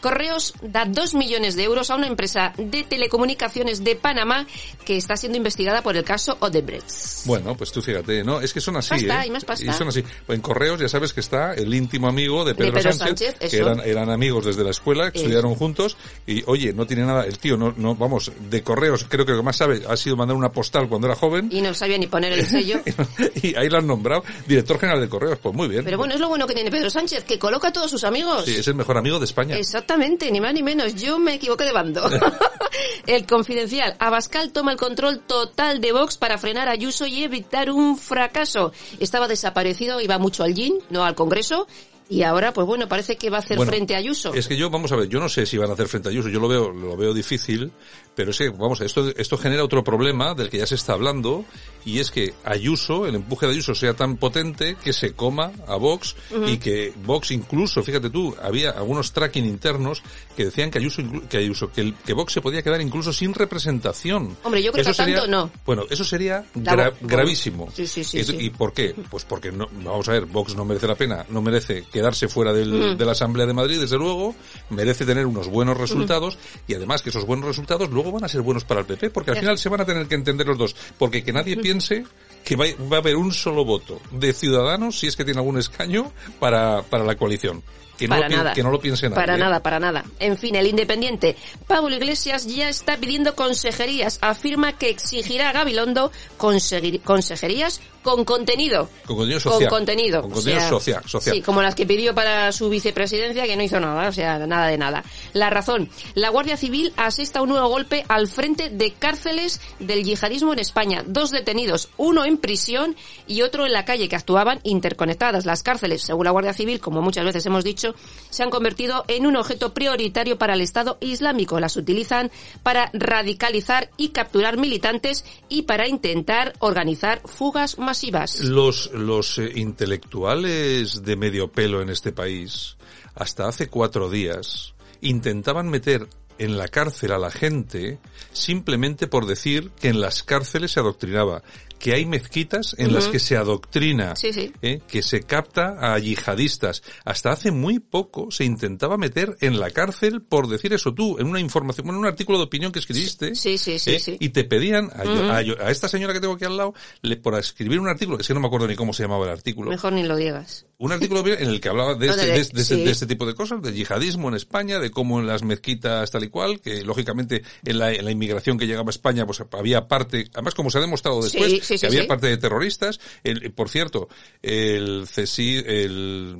[0.00, 4.46] Correos da 2 millones de euros a una empresa de telecomunicaciones de Panamá
[4.84, 7.24] que está siendo investigada por el caso Odebrecht.
[7.26, 8.40] Bueno, pues tú fíjate, ¿no?
[8.40, 9.26] Es que son así, Pasta, ¿eh?
[9.26, 9.72] y más pasta.
[9.72, 10.02] son así.
[10.28, 13.56] En Correos ya sabes que está el íntimo amigo de Pedro, Pedro Sánchez, Sánchez, que
[13.58, 15.22] eran, eran amigos desde la escuela, que Eh.
[15.22, 19.24] estudiaron juntos, y oye, no tiene nada, el tío no, no, vamos, de Correos, creo
[19.26, 21.74] que lo que más sabe ha sido mandar una postal cuando era joven, Y no
[21.74, 22.80] sabía ni poner el sello.
[23.42, 25.84] y ahí lo han nombrado director general de Correos, pues muy bien.
[25.84, 28.44] Pero bueno, es lo bueno que tiene Pedro Sánchez, que coloca a todos sus amigos.
[28.44, 29.56] Sí, es el mejor amigo de España.
[29.90, 30.94] Exactamente, ni más ni menos.
[30.94, 32.08] Yo me equivoqué de bando.
[33.08, 33.96] el confidencial.
[33.98, 38.72] Abascal toma el control total de Vox para frenar a Ayuso y evitar un fracaso.
[39.00, 41.66] Estaba desaparecido, iba mucho al GIN, no al Congreso.
[42.10, 44.34] Y ahora, pues bueno, parece que va a hacer Bueno, frente a Ayuso.
[44.34, 46.10] Es que yo, vamos a ver, yo no sé si van a hacer frente a
[46.10, 47.70] Ayuso, yo lo veo, lo veo difícil,
[48.16, 51.44] pero es que, vamos, esto, esto genera otro problema del que ya se está hablando,
[51.84, 55.76] y es que Ayuso, el empuje de Ayuso sea tan potente que se coma a
[55.76, 56.16] Vox,
[56.48, 60.02] y que Vox incluso, fíjate tú, había algunos tracking internos
[60.36, 63.32] que decían que Ayuso, que Ayuso, que, el- que Vox se podía quedar incluso sin
[63.34, 64.36] representación.
[64.42, 65.50] Hombre, yo creo que a tanto no.
[65.64, 67.70] Bueno, eso sería gra- gravísimo.
[67.72, 68.36] Sí, sí, sí, ¿Y, sí.
[68.40, 68.94] ¿Y por qué?
[69.10, 72.52] Pues porque no, vamos a ver, Vox no merece la pena, no merece quedarse fuera
[72.52, 72.96] del, Mm.
[72.96, 74.34] de la Asamblea de Madrid, desde luego,
[74.70, 78.40] merece tener unos buenos resultados y además que esos buenos resultados luego van a ser
[78.40, 80.74] buenos para el PP, porque al final se van a tener que entender los dos,
[80.98, 82.04] porque que nadie piense
[82.44, 85.58] que va, va a haber un solo voto de Ciudadanos, si es que tiene algún
[85.58, 87.62] escaño, para, para la coalición.
[88.00, 88.52] Que no, para lo, nada.
[88.52, 89.14] que no lo piense nadie.
[89.22, 89.38] Para ¿eh?
[89.38, 90.04] nada, para nada.
[90.18, 91.36] En fin, el Independiente.
[91.66, 94.18] Pablo Iglesias ya está pidiendo consejerías.
[94.22, 98.88] Afirma que exigirá a Gabilondo conseguir- consejerías con contenido.
[99.06, 99.68] Con contenido social.
[99.68, 100.22] Con contenido.
[100.22, 101.34] Con O contenido sea, social, social.
[101.36, 104.68] Sí, como las que pidió para su vicepresidencia, que no hizo nada, o sea, nada
[104.68, 105.04] de nada.
[105.34, 110.54] La razón, la Guardia Civil asesta un nuevo golpe al frente de cárceles del yihadismo
[110.54, 111.04] en España.
[111.06, 115.44] Dos detenidos, uno en prisión y otro en la calle, que actuaban interconectadas.
[115.44, 117.89] Las cárceles, según la Guardia Civil, como muchas veces hemos dicho,
[118.30, 121.60] se han convertido en un objeto prioritario para el Estado Islámico.
[121.60, 122.30] Las utilizan
[122.62, 128.40] para radicalizar y capturar militantes y para intentar organizar fugas masivas.
[128.40, 132.76] Los, los eh, intelectuales de medio pelo en este país,
[133.14, 136.08] hasta hace cuatro días, intentaban meter
[136.40, 137.98] en la cárcel a la gente
[138.32, 141.42] simplemente por decir que en las cárceles se adoctrinaba,
[141.80, 144.52] que hay mezquitas en las que se adoctrina, Sí, sí.
[144.62, 144.80] ¿eh?
[144.86, 146.82] que se capta a yihadistas.
[147.04, 151.26] Hasta hace muy poco se intentaba meter en la cárcel por decir eso tú, en
[151.26, 153.34] una información, en un artículo de opinión que escribiste.
[153.34, 153.98] Sí, sí, sí, ¿eh?
[154.00, 154.16] sí.
[154.20, 155.62] Y te pedían a, yo- Ujú.
[155.62, 158.22] a a esta señora que tengo aquí al lado, le, por escribir un artículo, que
[158.22, 160.66] es que no me acuerdo ni cómo se llamaba el artículo, Mejor ni lo digas.
[160.78, 162.90] un artículo en el que hablaba de No, este, de- de, este- de este- de
[162.90, 166.28] este tipo de cosas, del yihadismo en España, de cómo en las mezquitas tal y
[166.28, 170.28] cual, que lógicamente en la, en la inmigración que llegaba a España pues había parte,
[170.34, 173.00] además como se ha demostrado después, Sí, sí, sí, que había parte de terroristas.
[173.24, 174.08] El- por cierto,
[174.42, 176.36] el CSI, el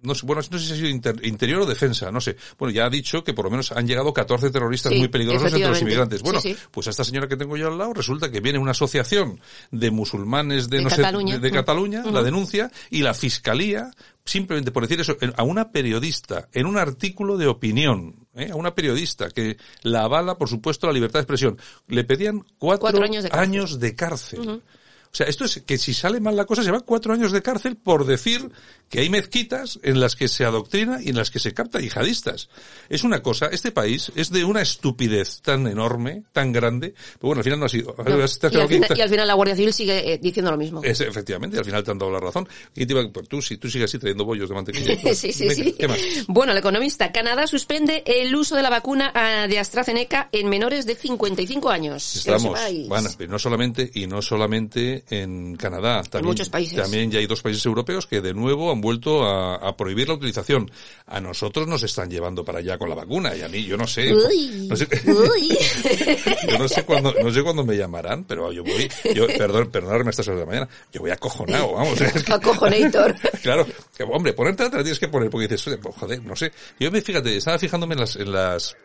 [0.00, 2.36] no sé, bueno, no sé si ha sido inter- interior o defensa, no sé.
[2.56, 5.52] Bueno, ya ha dicho que por lo menos han llegado 14 terroristas Sí, muy peligrosos
[5.52, 6.22] entre los inmigrantes.
[6.22, 6.56] Bueno, sí.
[6.70, 9.40] pues a esta señora que tengo yo al lado resulta que viene una asociación
[9.72, 11.34] de musulmanes de, De no Cataluña.
[11.34, 11.54] sé, de, de.
[11.54, 13.90] Cataluña, la denuncia y la fiscalía
[14.24, 18.50] simplemente por decir eso a una periodista en un artículo de opinión, ¿eh?
[18.52, 22.80] a una periodista que la avala, por supuesto, la libertad de expresión, le pedían cuatro,
[22.82, 23.48] Cuatro años de cárcel.
[23.50, 24.40] años de cárcel.
[24.40, 24.62] Ujú.
[25.10, 27.40] O sea, esto es que si sale mal la cosa se va cuatro años de
[27.40, 28.50] cárcel por decir
[28.88, 32.48] que hay mezquitas en las que se adoctrina y en las que se capta yihadistas.
[32.88, 37.40] Es una cosa, este país es de una estupidez tan enorme, tan grande, pero bueno,
[37.40, 37.94] al final no ha sido.
[37.98, 38.18] No.
[38.18, 38.22] Y,
[38.60, 40.82] al final, y al final la Guardia Civil sigue eh, diciendo lo mismo.
[40.82, 42.48] es, efectivamente, al final te han dado la razón.
[42.74, 44.96] Y te iba- pues tú, si tú sigues así trayendo bollos de mantequilla.
[45.14, 45.72] sí, sí, Venga, sí.
[45.78, 45.98] ¿Qué más?
[46.26, 50.86] Bueno, el economista, Canadá suspende el uso de la vacuna ah, de AstraZeneca en menores
[50.86, 52.16] de 55 años.
[52.16, 56.80] Estamos, bueno, pero no solamente, y no solamente en Canadá, también, muchos países.
[56.80, 60.14] también ya hay dos países europeos que de nuevo han vuelto a, a prohibir la
[60.14, 60.70] utilización.
[61.06, 63.86] A nosotros nos están llevando para allá con la vacuna, y a mí, yo no
[63.86, 64.12] sé.
[64.14, 65.58] Uy, no sé- uy.
[66.50, 70.08] yo no sé cuándo, no sé cuándo me llamarán, pero yo voy, yo, perdón, perdonadme
[70.08, 71.98] a estas horas de la mañana, yo voy acojonado, vamos.
[72.28, 73.14] Acojonator.
[73.42, 76.52] Claro, que, hombre, ponerte otra tienes que poner, porque dices, "Oye, pues, joder, no sé.
[76.78, 78.76] Yo me, fíjate, estaba fijándome en las, en las,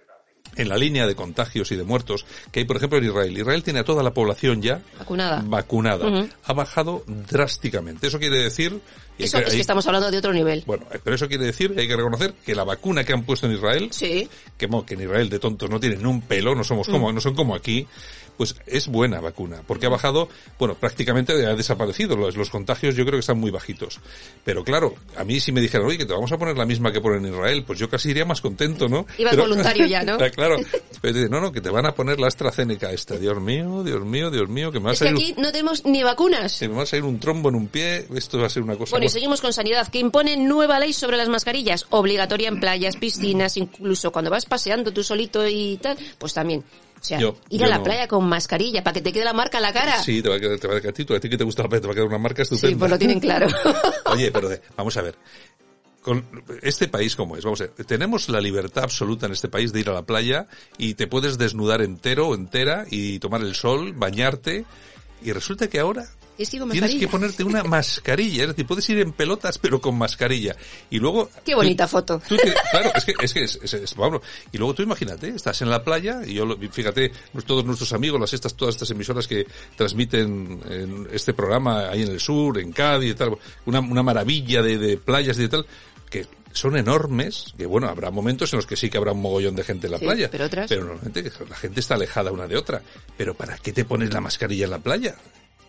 [0.56, 3.38] en la línea de contagios y de muertos que hay, por ejemplo, en Israel.
[3.38, 5.42] Israel tiene a toda la población ya Vacunada.
[5.46, 6.28] vacunada.
[6.46, 8.08] Ha bajado drásticamente.
[8.08, 8.80] Eso quiere decir...
[9.18, 10.64] Eso es que estamos hablando de otro nivel.
[10.66, 13.46] Bueno, pero eso quiere decir que hay que reconocer que la vacuna que han puesto
[13.48, 14.28] en Israel, Sí.
[14.58, 17.16] que, en Israel de tontos no tienen un pelo, no somos como, Mm.
[17.16, 17.88] no son como aquí,
[18.38, 23.04] pues es buena vacuna, porque ha bajado, bueno, prácticamente ha desaparecido, los, los contagios yo
[23.04, 24.00] creo que están muy bajitos.
[24.43, 26.91] Pero claro, a mí si me dijeran, oye, que te vamos a poner la misma
[26.91, 29.06] que ponen en Israel, pues yo casi iría más contento, ¿no?
[29.17, 30.17] Ibas voluntario ya, ¿no?
[30.17, 30.58] claro,
[31.02, 34.04] pero dice, no, no, que te van a poner la AstraZeneca esta, Dios mío, Dios
[34.04, 36.60] mío, Dios mío, que me va a Es que salir, aquí no tenemos ni vacunas.
[36.60, 38.76] que me va a salir un trombo en un pie, esto va a ser una
[38.76, 38.91] cosa...
[38.91, 42.98] Bueno, y seguimos con sanidad, que impone nueva ley sobre las mascarillas, obligatoria en playas,
[42.98, 46.63] piscinas, incluso cuando vas paseando tú solito y tal, pues también.
[47.04, 47.84] O sea, Yo- ir yo a la no.
[47.84, 50.02] playa con mascarilla para que te quede la marca en la cara.
[50.02, 51.44] Sí, te va a quedar, te va a quedar a ti, a ti que te
[51.44, 52.70] gusta la playa, te va a quedar una marca estupenda.
[52.70, 53.48] Sí, pues lo tienen claro.
[54.06, 55.16] Oye, pero de- vamos a ver.
[56.02, 56.26] Con
[56.62, 59.82] este país como es, vamos a ver, tenemos la libertad absoluta en este país de
[59.82, 63.92] ir a la playa y te puedes desnudar entero o entera y tomar el sol,
[63.94, 64.66] bañarte
[65.24, 66.06] y resulta que ahora
[66.38, 69.80] Es que con tienes que ponerte una mascarilla, es decir, puedes ir en pelotas pero
[69.80, 70.56] con mascarilla
[70.89, 72.22] y luego Qué bonita foto.
[72.28, 75.30] Tú te- claro, es que, es que es, es- es- vamos, y luego tú imagínate,
[75.30, 77.12] estás en la playa y yo, lo- fíjate,
[77.46, 82.10] todos nuestros amigos, las estas, todas estas emisoras que transmiten en este programa ahí en
[82.12, 85.65] el sur, en Cádiz y tal, una, una maravilla de, de playas y de tal,
[86.10, 89.56] que son enormes, que bueno, habrá momentos en los que sí que habrá un mogollón
[89.56, 92.56] de gente en la Sí, playa, pero otras- normalmente la gente está alejada una de
[92.58, 92.82] otra.
[93.17, 95.15] Pero ¿para qué te pones la mascarilla en la playa?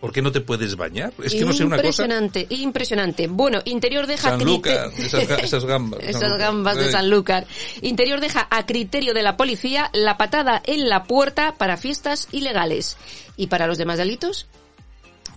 [0.01, 1.13] ¿Por qué no te puedes bañar?
[1.23, 2.03] Es que no sé una cosa.
[2.03, 3.27] Impresionante, impresionante.
[3.27, 5.99] Bueno, interior deja Sanlúcar, crite- esas, ga- esas gambas.
[6.03, 6.91] Esas gambas de.
[6.91, 7.47] Sanlúcar.
[7.81, 12.97] Interior deja a criterio de la policía la patada en la puerta para fiestas ilegales.
[13.37, 14.47] ¿Y para los demás delitos?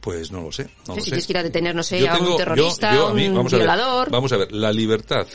[0.02, 0.64] Pues no lo sé.
[0.86, 1.04] No lo si sé.
[1.12, 3.10] tienes que ir a detener, no sé, Yo a tengo- un terrorista, yo- yo a
[3.10, 4.10] a mí- un vamos a ver, violador.
[4.10, 5.26] vamos a ver, la libertad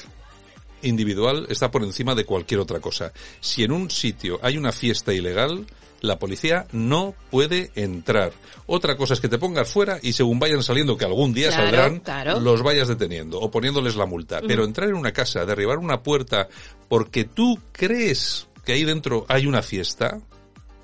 [0.82, 3.12] individual está por encima de cualquier otra cosa.
[3.40, 5.66] Si en un sitio hay una fiesta ilegal,
[6.04, 8.34] la policía no puede entrar.
[8.68, 11.64] Otra cosa es que te pongas fuera y según vayan saliendo, que algún día Claro,
[11.64, 12.40] saldrán, claro.
[12.42, 14.42] los vayas deteniendo o poniéndoles la multa.
[14.46, 16.50] Pero entrar en una casa, derribar una puerta
[16.90, 20.20] porque tú crees que ahí dentro hay una fiesta,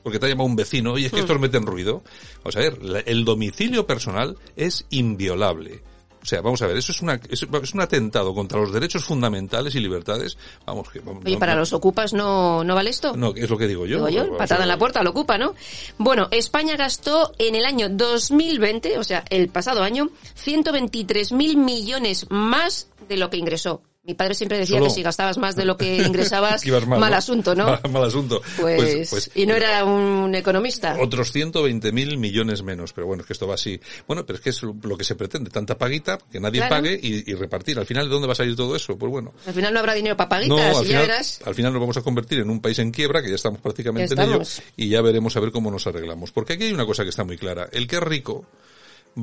[0.03, 1.25] porque te ha llamado un vecino, oye, es que Mm.
[1.25, 2.01] estos meten ruido.
[2.37, 5.83] Vamos a ver, el domicilio personal es inviolable.
[6.21, 9.05] O sea, vamos a ver, eso es, una, es, es un atentado contra los derechos
[9.05, 10.37] fundamentales y libertades.
[10.65, 13.15] Vamos, que vamos, Oye, no- para no- los ocupas no, no vale esto.
[13.15, 14.05] No, es lo que digo yo.
[14.05, 15.55] Digo yo, patada en la puerta, lo ocupa, ¿no?
[15.97, 22.25] Bueno, España gastó en el año 2020, o sea, el pasado año, 123 mil millones
[22.29, 23.81] más de lo que ingresó.
[24.09, 26.87] Mi padre siempre decía Solo- que si gastabas más de lo que ingresabas, Que mal,
[26.99, 27.17] mal ¿no?
[27.17, 27.65] asunto, ¿no?
[27.67, 28.41] Mal, mal asunto.
[28.59, 30.97] Pues, pues y no era un economista.
[30.99, 33.79] Otros 120.000 millones menos, pero bueno, es que esto va así.
[34.07, 36.77] Bueno, pero es que es lo que se pretende, tanta paguita, que nadie Claro.
[36.77, 37.77] pague y, y repartir.
[37.77, 38.97] Al final, ¿de dónde va a salir todo eso?
[38.97, 39.31] Pues bueno.
[39.45, 41.39] Al final no habrá dinero para No, paguitas, al y ya final, verás.
[41.45, 44.15] al final nos vamos a convertir en un país en quiebra, que ya estamos prácticamente
[44.15, 44.41] Ya en ello,
[44.75, 46.31] y ya veremos a ver cómo nos arreglamos.
[46.31, 47.69] Porque aquí hay una cosa que está muy clara.
[47.71, 48.45] El que es rico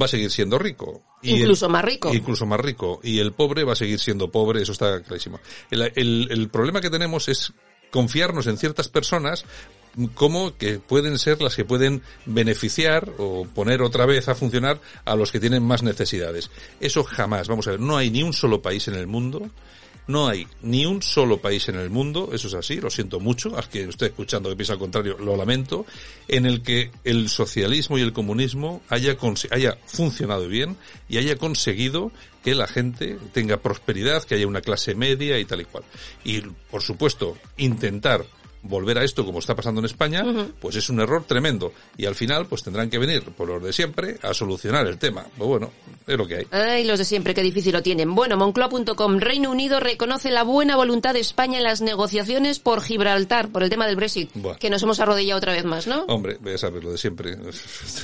[0.00, 1.02] va a seguir siendo rico.
[1.22, 2.12] Y el- Incluso más rico.
[2.14, 3.00] Incluso más rico.
[3.02, 5.40] Y el pobre va a seguir siendo pobre, eso está clarísimo.
[5.70, 7.52] El, el- el problema que tenemos es
[7.90, 9.44] confiarnos en ciertas personas
[10.14, 15.16] como que pueden ser las que pueden beneficiar o poner otra vez a funcionar a
[15.16, 16.50] los que tienen más necesidades.
[16.80, 19.48] Eso jamás, vamos a ver, no hay ni un solo país en el mundo
[20.06, 23.56] no hay ni un solo país en el mundo, eso es así, lo siento mucho,
[23.56, 25.86] al que esté escuchando que piensa al contrario, lo lamento,
[26.28, 29.16] en el que el socialismo y el comunismo haya,
[29.50, 30.76] haya funcionado bien
[31.08, 32.12] y haya conseguido
[32.44, 35.82] que la gente tenga prosperidad, que haya una clase media y tal y cual.
[36.24, 38.24] Y, por supuesto, intentar
[38.68, 40.24] volver a esto como está pasando en España,
[40.60, 41.72] pues es un error tremendo.
[41.96, 45.26] Y al final, pues tendrán que venir, por los de siempre, a solucionar el tema.
[45.36, 45.70] Pues bueno,
[46.06, 46.46] es lo que hay.
[46.50, 48.14] Ay, los de siempre, qué difícil lo tienen.
[48.14, 53.50] Bueno, Moncloa.com, Reino Unido reconoce la buena voluntad de España en las negociaciones por Gibraltar,
[53.50, 56.04] por el tema del Brexit, que nos hemos arrodillado otra vez más, ¿no?
[56.04, 57.36] Hombre, voy a saber lo de siempre.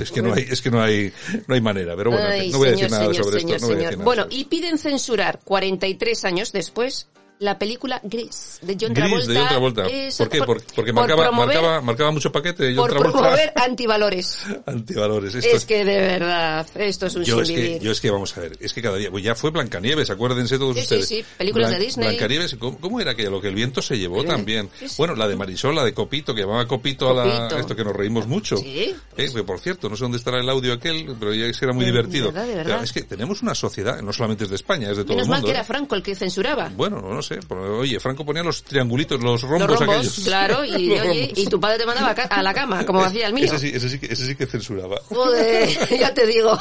[0.02, 1.12] Es que no hay, es que no hay,
[1.46, 1.94] no hay manera.
[1.96, 3.98] Pero bueno, Ay, no voy a decir nada sobre esto.
[3.98, 7.08] Bueno, y piden censurar 43 años después
[7.42, 9.32] la película Gris de John Gris Travolta.
[9.32, 9.86] de John Travolta.
[9.88, 10.38] Esa- ¿Por qué?
[10.42, 13.18] Por- porque por marcaba, promover- marcaba, marcaba mucho paquete de John por Travolta.
[13.18, 14.38] promover antivalores.
[14.66, 15.34] Antivalores.
[15.34, 18.36] Esto Es que de verdad, esto es un yo es, que, yo es que vamos
[18.36, 21.08] a ver, es que cada día, pues ya fue Blancanieves, acuérdense todos Sí, sí, ustedes.
[21.08, 22.08] sí, películas de Disney.
[22.08, 23.30] Blancanieves, ¿cómo, cómo era aquello?
[23.30, 24.70] Lo que el viento se llevó Sí, también.
[24.78, 24.94] sí, sí.
[24.98, 27.58] Bueno, la de Marisol, la de Copito, que llamaba Copito, a la, Copito.
[27.58, 28.56] esto que nos reímos mucho.
[28.56, 28.94] Sí.
[29.16, 31.64] Eh, que por cierto, no sé dónde estará el audio aquel, pero ya es que
[31.64, 32.26] era muy De- de divertido.
[32.32, 32.66] verdad, de verdad.
[32.72, 35.26] Claro, es que tenemos una sociedad, no solamente es de España, es de todo Menos
[35.26, 35.46] el mal mundo.
[35.46, 35.54] que ¿eh?
[35.56, 36.70] era Franco el que censuraba.
[36.76, 37.31] Bueno, no sé.
[37.46, 40.20] Por- Oye, Franco ponía los triangulitos, los rombos, Los rombos, aquellos.
[40.24, 43.44] claro, y, oye, y tu padre te mandaba a la cama, como hacía el mío.
[43.44, 45.00] Ese sí, ese sí, que- ese sí que censuraba.
[45.08, 45.68] Joder,
[45.98, 46.58] ya te digo.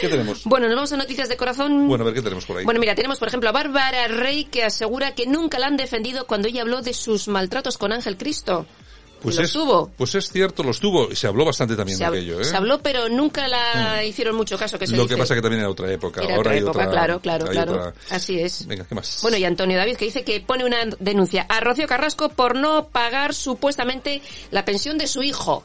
[0.00, 0.44] ¿Qué tenemos?
[0.44, 1.88] Bueno, nos vamos a noticias de corazón.
[1.88, 2.64] Bueno, a ver qué tenemos por ahí.
[2.64, 6.26] Bueno, mira, tenemos por ejemplo a Bárbara Rey que asegura que nunca la han defendido
[6.26, 8.66] cuando ella habló de sus maltratos con Ángel Cristo.
[9.22, 9.90] Pues los es, tuvo.
[9.96, 11.10] Pues es cierto, los tuvo.
[11.10, 12.44] Y se habló bastante también Se, de aquello, ¿eh?
[12.44, 15.14] se habló, pero nunca la hicieron mucho caso, que se Lo dice.
[15.14, 16.20] que pasa que también era otra época.
[16.22, 17.72] Era Ahora otra hay época, otra, claro, claro, claro.
[17.72, 18.66] otra- Así es.
[18.66, 19.18] Venga, ¿qué más?
[19.22, 22.86] Bueno, y Antonio David que dice que pone una denuncia a Rocío Carrasco por no
[22.88, 25.64] pagar supuestamente la pensión de su hijo.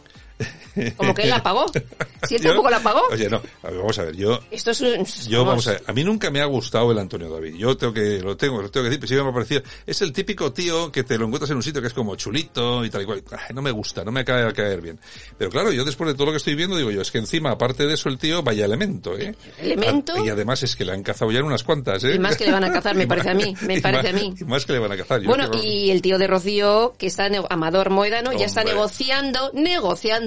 [0.95, 1.65] Como que él la pagó.
[2.27, 3.01] Si él tampoco la pagó.
[3.11, 4.39] Oye, no, a ver, vamos a ver, yo...
[4.51, 5.03] Esto es un...
[5.27, 7.55] Yo, vamos a ver, a mí nunca me ha gustado el Antonio David.
[7.55, 10.01] Yo tengo que, lo tengo, lo tengo que decir, pero sí me ha parecido, es
[10.03, 12.89] el típico tío que te lo encuentras en un sitio que es como chulito y
[12.91, 13.23] tal y cual.
[13.31, 14.99] Ay, no me gusta, no me acaba de caer bien.
[15.37, 17.51] Pero claro, yo después de todo lo que estoy viendo, digo yo, es que encima,
[17.51, 19.35] aparte de eso, el tío, vaya elemento, ¿eh?
[19.59, 20.23] Elemento.
[20.23, 22.13] Y además es que le han cazado ya en unas cuantas, ¿eh?
[22.15, 24.25] Y más que le van a cazar, me parece a mí, me parece más- a
[24.25, 24.33] mí.
[24.39, 25.21] Y más que le van a cazar.
[25.21, 28.75] Yo Bueno, y el tío de Rocío, que está, Amador Moedano, ya está Hombre.
[28.75, 29.51] negociando,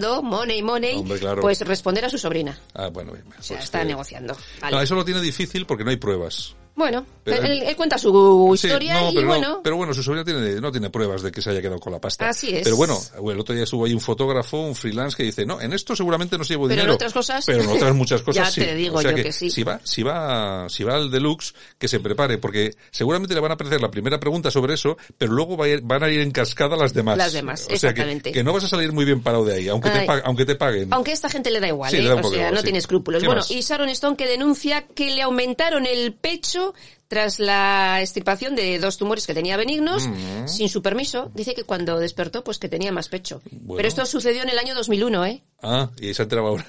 [0.00, 1.40] negociando, money, money, Hombre, claro.
[1.42, 2.58] pues responder a su sobrina.
[2.74, 3.24] Ah, bueno, bien.
[3.38, 4.36] O sea, pues está que- negociando.
[4.60, 4.76] Vale.
[4.76, 6.54] No, eso lo tiene difícil porque no hay pruebas.
[6.80, 10.24] Bueno, Pero- él, él cuenta su Sí, historia y no, bueno, pero bueno, su sobrina
[10.24, 12.28] tiene, no tiene pruebas de que se haya quedado con la pasta.
[12.30, 12.62] Así es.
[12.64, 12.98] Pero bueno,
[13.30, 16.38] el otro día estuvo ahí un fotógrafo, un freelance que dice, no, en esto seguramente
[16.38, 16.94] no se llevo Pero en dinero.
[16.94, 18.60] otras cosas- Pero en otras muchas cosas Ya sí.
[18.62, 19.50] te digo o sea yo que, que sí.
[19.50, 23.50] Si va, si va, si va al deluxe, que se prepare, porque seguramente le van
[23.50, 26.20] a aparecer la primera pregunta sobre eso, pero luego va a ir- van a ir
[26.20, 27.18] en cascada las demás.
[27.18, 28.32] Las demás, o sea que, exactamente.
[28.32, 30.20] que no vas a salir muy bien parado de ahí, aunque, te, Ay.
[30.24, 30.88] aunque te paguen.
[30.92, 32.02] aunque a esta gente le da igual, Sí, ¿eh?
[32.02, 33.20] le da un o sea, igual, no tiene escrúpulos.
[33.20, 33.50] ¿Qué Bueno, más?
[33.50, 36.69] y Sharon Stone que denuncia que le aumentaron el pecho
[37.08, 40.46] tras la extirpación de dos tumores que tenía benignos, Mm.
[40.48, 41.30] sin su permiso.
[41.34, 43.42] Dice que cuando despertó, pues que tenía más pecho.
[43.50, 43.76] Bueno.
[43.76, 45.42] Pero esto sucedió en el año 2001, ¿eh?
[45.62, 46.66] Ah, y se ha enterado ahora.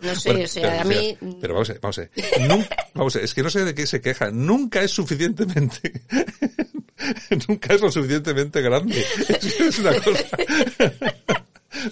[0.00, 1.16] No sé, o sea, a mí...
[1.40, 2.10] Pero, vamos a ver, vamos a ver.
[2.48, 4.30] Nunca- vamos a ver, es que no sé de qué se queja.
[4.30, 6.02] Nunca es suficientemente.
[7.48, 9.04] Nunca es lo suficientemente grande.
[9.28, 10.24] Es una cosa.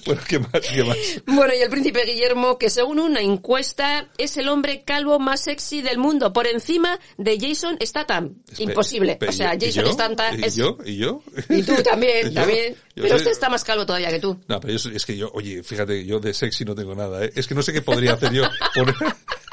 [0.06, 0.50] Bueno, ¿qué más?
[0.72, 0.96] ¿Qué más?
[1.26, 5.82] Bueno, y el príncipe Guillermo, que según una encuesta es el hombre calvo más sexy
[5.82, 8.34] del mundo, por encima de Jason Statham.
[8.58, 9.18] Imposible.
[9.26, 9.92] O sea, ¿y Jason yo?
[9.92, 10.56] Statham ¿Y es...
[10.56, 10.76] yo?
[10.84, 11.22] ¿Y yo?
[11.48, 12.74] Y tú también, también.
[12.94, 14.38] yo Pero usted está más calvo todavía que tú.
[14.48, 17.32] No, pero yo es que yo, oye, fíjate, yo de sexy no tengo nada, ¿eh?
[17.34, 18.42] Es que no sé qué podría hacer yo.
[18.74, 18.94] por-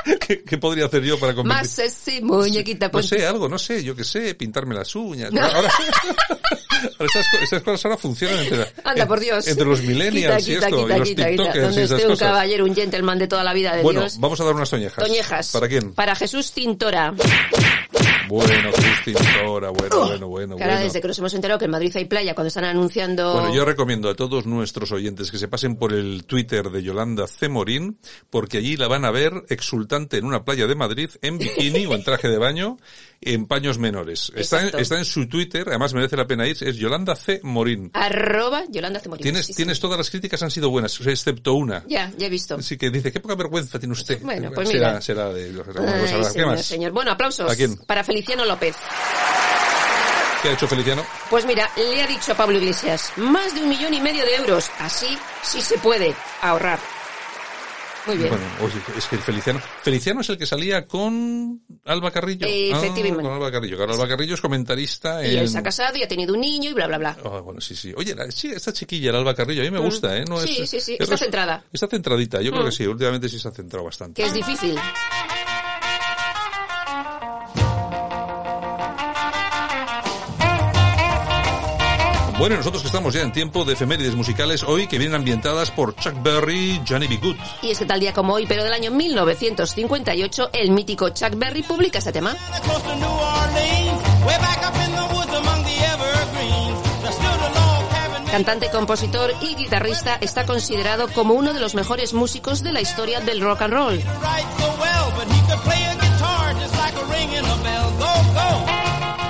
[0.27, 1.63] ¿Qué, qué podría hacer yo para convertir...
[1.63, 2.87] Más sexy, muñequita.
[2.87, 3.07] No ponte.
[3.07, 5.31] sé, algo, no sé, yo qué sé, pintarme las uñas.
[5.33, 5.69] Ahora,
[6.99, 9.47] ahora esas, esas cosas ahora funcionan entre, Anda, por Dios.
[9.47, 12.01] entre los millennials Quita, y quita, esto, quita, y los tiktokers Donde y esté un
[12.11, 12.19] cosas.
[12.19, 14.19] caballero, un gentleman de toda la vida de Bueno, Dios.
[14.19, 15.03] vamos a dar unas toñejas.
[15.05, 15.51] Toñejas.
[15.51, 15.93] ¿Para quién?
[15.93, 17.13] Para Jesús Tintora.
[18.27, 20.85] Bueno, Justin Tora, bueno, bueno, bueno, Que ahora bueno.
[20.85, 23.33] desde que nos hemos enterado que en Madrid hay playa, cuando están anunciando...
[23.33, 27.27] Bueno, yo recomiendo a todos nuestros oyentes que se pasen por el Twitter de Yolanda
[27.27, 27.49] C.
[27.49, 31.85] Morín, porque allí la van a ver exultante en una playa de Madrid, en bikini
[31.85, 32.77] o en traje de baño,
[33.21, 34.31] en paños menores.
[34.35, 37.39] Está en, está en su Twitter, además merece la pena ir, es Yolanda C.
[37.43, 37.89] Morín.
[37.93, 39.23] Arroba Yolanda Cemorín.
[39.23, 39.57] Tienes, Sí, sí.
[39.57, 41.83] tienes todas las críticas han sido buenas, excepto una.
[41.87, 42.55] Ya, ya he visto.
[42.55, 44.21] Así que dice, qué poca vergüenza tiene usted.
[44.21, 45.01] Bueno, pues será, mira.
[45.01, 45.73] será de los Ay,
[46.23, 46.65] ¿Qué señor, más?
[46.65, 46.91] señor.
[46.91, 47.75] Bueno, aplausos ¿A quién?
[47.77, 48.75] para Feliciano López.
[50.41, 51.03] ¿Qué ha hecho Feliciano?
[51.31, 54.35] Pues mira, le ha dicho a Pablo Iglesias, más de un millón y medio de
[54.35, 54.69] euros.
[54.79, 56.79] Así sí se puede ahorrar.
[58.07, 58.29] Muy bien.
[58.29, 62.47] Bueno, oye, es que el Feliciano, Feliciano es el que salía con Alba Carrillo.
[62.47, 63.21] Ah, efectivamente.
[63.23, 63.75] con Alba Carrillo.
[63.77, 65.39] Claro, Alba Carrillo es comentarista y en...
[65.39, 67.17] él se ha casado y ha tenido un niño y bla, bla, bla.
[67.25, 67.93] Ah, bueno, sí, sí.
[67.97, 69.83] Oye, la- sí, esta chiquilla, la Alba Carrillo, a mí me Mm.
[69.83, 70.23] gusta, ¿eh?
[70.27, 71.63] No sí, es, sí, sí, es está res- centrada.
[71.71, 72.65] Está centradita, yo creo Mm.
[72.67, 72.87] que sí.
[72.87, 74.21] Últimamente sí se ha centrado bastante.
[74.21, 74.75] Que es difícil.
[82.39, 85.71] Bueno, y nosotros que estamos ya en tiempo de efemérides musicales hoy que vienen ambientadas
[85.71, 87.17] por Chuck Berry, Johnny B.
[87.17, 87.35] Good.
[87.63, 91.63] Y es que tal día como hoy, pero del año 1958, el mítico Chuck Berry
[91.63, 92.35] publica este tema.
[98.31, 103.19] Cantante, compositor y guitarrista, está considerado como uno de los mejores músicos de la historia
[103.19, 104.03] del rock and roll.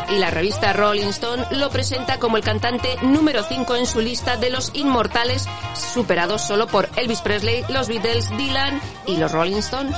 [0.10, 4.38] Y la revista Rolling Stone lo presenta como el cantante número 5 en su lista
[4.38, 5.46] de los inmortales,
[5.94, 9.92] superados solo por Elvis Presley, los Beatles, Dylan y los Rolling Stone.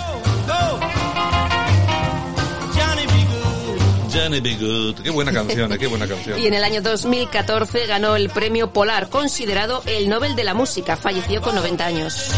[4.11, 4.55] Johnny B.
[4.55, 5.03] Good.
[5.03, 5.77] Qué buena canción, ¿eh?
[5.77, 6.39] Qué buena canción.
[6.39, 10.97] Y en el año 2014 ganó el premio Polar, considerado el Nobel de la Música.
[10.97, 12.31] Falleció con 90 años.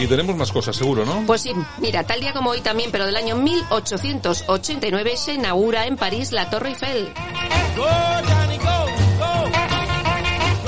[0.00, 1.24] Y tenemos más cosas, seguro, ¿no?
[1.26, 5.96] Pues sí, mira, tal día como hoy también, pero del año 1889 se inaugura en
[5.96, 7.12] París la Torre Eiffel.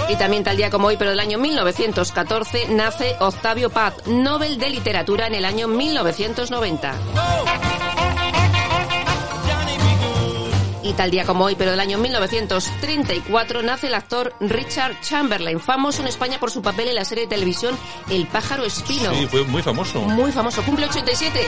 [0.08, 4.70] Y también tal día como hoy, pero del año 1914, nace Octavio Paz, Nobel de
[4.70, 7.89] Literatura en el año 1990.
[10.82, 16.00] Y tal día como hoy, pero del año 1934, nace el actor Richard Chamberlain, famoso
[16.00, 17.76] en España por su papel en la serie de televisión
[18.08, 19.12] El pájaro espino.
[19.14, 20.00] Sí, fue muy famoso.
[20.00, 21.38] Muy famoso, cumple 87.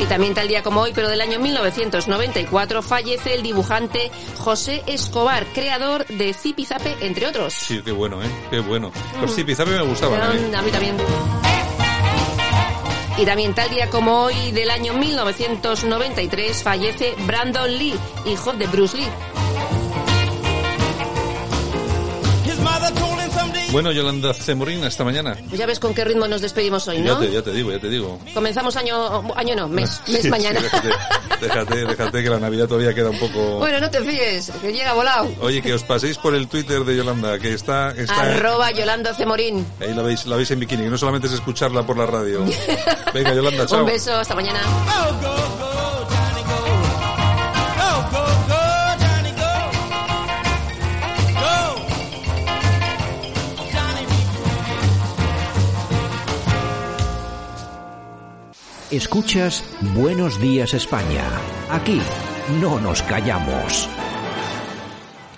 [0.00, 5.46] Y también tal día como hoy, pero del año 1994, fallece el dibujante José Escobar,
[5.54, 7.54] creador de Zipizape, entre otros.
[7.54, 8.26] Sí, qué bueno, ¿eh?
[8.50, 8.90] Qué bueno.
[9.22, 9.34] Los Mm.
[9.36, 10.20] zipizape me gustaban.
[10.20, 10.96] A mí también.
[13.16, 17.94] Y también tal día como hoy del año 1993 fallece Brandon Lee,
[18.26, 19.43] hijo de Bruce Lee.
[23.74, 25.36] Bueno, Yolanda Cemorín, hasta mañana.
[25.48, 27.18] Pues ya ves con qué ritmo nos despedimos hoy, Ya ¿no?
[27.18, 28.20] te, ya te digo, ya te digo.
[28.32, 30.60] Comenzamos año, año no, mes, mes Sí, mañana.
[30.60, 30.88] sí, déjate,
[31.40, 33.58] déjate, déjate que la Navidad todavía queda un poco...
[33.58, 35.28] Bueno, no te fíes, que llega volado.
[35.40, 37.90] Oye, que os paséis por el Twitter de Yolanda, que está...
[37.90, 39.66] está Arroba Yolanda Cemorín.
[39.80, 42.44] Ahí la veis, la veis en bikini, no solamente es escucharla por la radio.
[43.12, 43.80] Venga, Yolanda, chao.
[43.80, 44.60] Un beso, hasta mañana.
[58.94, 59.64] Escuchas
[59.96, 61.24] Buenos Días España.
[61.68, 62.00] Aquí
[62.60, 63.88] no nos callamos.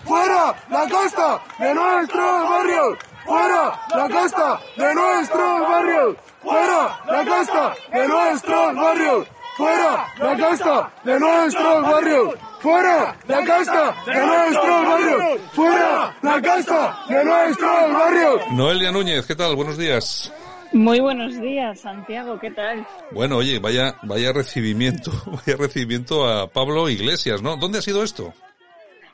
[0.04, 2.98] ¡Fuera la costa de nuestros barrios!
[3.24, 6.16] ¡Fuera la costa de nuestros barrios!
[6.42, 9.26] ¡Fuera la costa de nuestros barrios!
[9.56, 12.34] ¡Fuera la costa de nuestros barrios!
[12.60, 15.40] ¡Fuera la costa de nuestros barrios!
[15.54, 18.40] ¡Fuera la costa de nuestros barrios!
[18.50, 19.56] Noelia Núñez, ¿qué tal?
[19.56, 20.30] Buenos días.
[20.76, 22.86] Muy buenos días, Santiago, ¿qué tal?
[23.10, 27.56] Bueno, oye, vaya, vaya recibimiento, vaya recibimiento a Pablo Iglesias, ¿no?
[27.56, 28.34] ¿Dónde ha sido esto?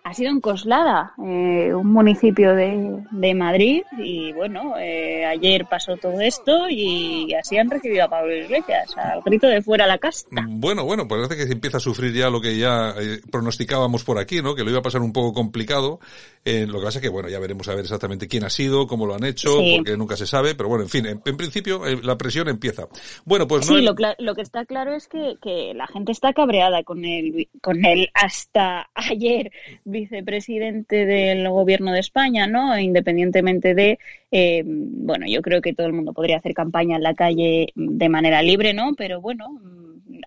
[0.04, 5.96] Ha sido en Coslada, eh, un municipio de, de Madrid, y bueno, eh, ayer pasó
[5.96, 10.44] todo esto y así han recibido a Pablo Iglesias, al grito de fuera la casta.
[10.48, 14.18] Bueno, bueno, parece que se empieza a sufrir ya lo que ya eh, pronosticábamos por
[14.18, 14.56] aquí, ¿no?
[14.56, 16.00] Que lo iba a pasar un poco complicado.
[16.44, 19.06] Lo que pasa es que, bueno, ya veremos a ver exactamente quién ha sido, cómo
[19.06, 19.74] lo han hecho, Sí.
[19.76, 22.88] porque nunca se sabe, pero bueno, en fin, en, en principio la presión empieza.
[23.24, 26.32] Bueno, pues Sí, Noel- lo, lo que está claro es que, que la gente está
[26.32, 29.52] cabreada con el, con el hasta ayer
[29.92, 32.76] vicepresidente del gobierno de España, ¿no?
[32.78, 33.98] Independientemente de,
[34.32, 38.08] eh, bueno, yo creo que todo el mundo podría hacer campaña en la calle de
[38.08, 38.94] manera libre, ¿no?
[38.96, 39.60] Pero bueno,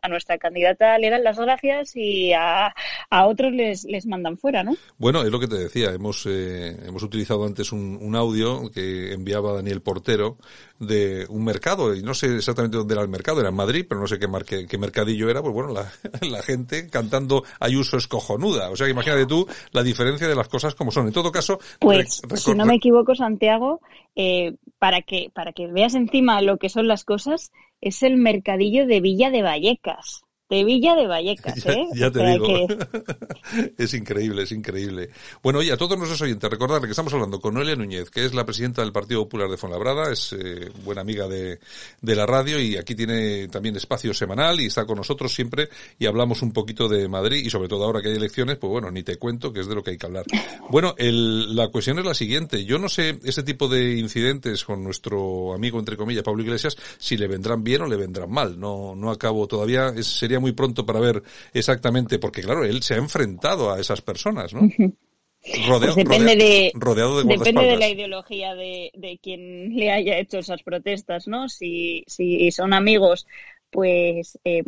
[0.06, 2.74] a nuestra candidata le dan las gracias y a,
[3.10, 4.76] a otros les, les mandan fuera, ¿no?
[4.98, 9.14] Bueno, es lo que te decía, hemos, eh, hemos utilizado antes un, un audio que
[9.14, 10.38] enviaba Daniel Portero
[10.80, 14.02] de un mercado, y no sé exactamente dónde era el mercado, era en Madrid, pero
[14.02, 15.92] no sé qué, marque- qué mercadillo era, pues bueno, la,
[16.30, 18.70] la gente cantando Ayuso es cojonuda.
[18.70, 21.08] O sea, que imagínate tú la diferencia de las cosas como son.
[21.08, 23.80] En todo caso, Pues, re- si no me equivoco, Santiago,
[24.16, 24.54] eh,
[24.86, 29.02] para que para que veas encima lo que son las cosas, es el mercadillo de
[29.02, 30.25] Villa de Vallecas.
[30.50, 31.86] De Villa de Vallecas, ¿eh?
[31.96, 32.46] ya te sea digo.
[32.68, 35.10] que- es increíble, es increíble.
[35.42, 38.34] Bueno, oye, a todos nuestros oyentes, recordarle que estamos hablando con Noelia Núñez, que es
[38.34, 41.60] la presidenta del Partido Popular de Fuenlabrada, es eh, buena amiga de,
[42.02, 46.06] de la radio y aquí tiene también espacio semanal y está con nosotros siempre y
[46.06, 49.02] hablamos un poquito de Madrid y sobre todo ahora que hay elecciones, pues bueno, ni
[49.04, 50.26] te cuento que es de lo que hay que hablar.
[50.68, 52.66] Bueno, el- la cuestión es la siguiente.
[52.66, 57.18] Yo no sé ese tipo de incidentes con nuestro amigo, entre comillas, Pablo Iglesias, si
[57.18, 58.60] le vendrán bien o le vendrán mal.
[58.60, 61.24] No, no acabo todavía, es- sería muy pronto para ver
[61.54, 64.62] exactamente, porque claro, él se ha enfrentado a esas personas, ¿no?
[65.68, 69.92] Rodeado, Pues depende rodea- de, rodeado de depende de la ideología de, de quien le
[69.92, 71.50] haya hecho esas protestas, ¿no?
[71.50, 73.26] Si, si son amigos,
[73.72, 74.64] pues eh,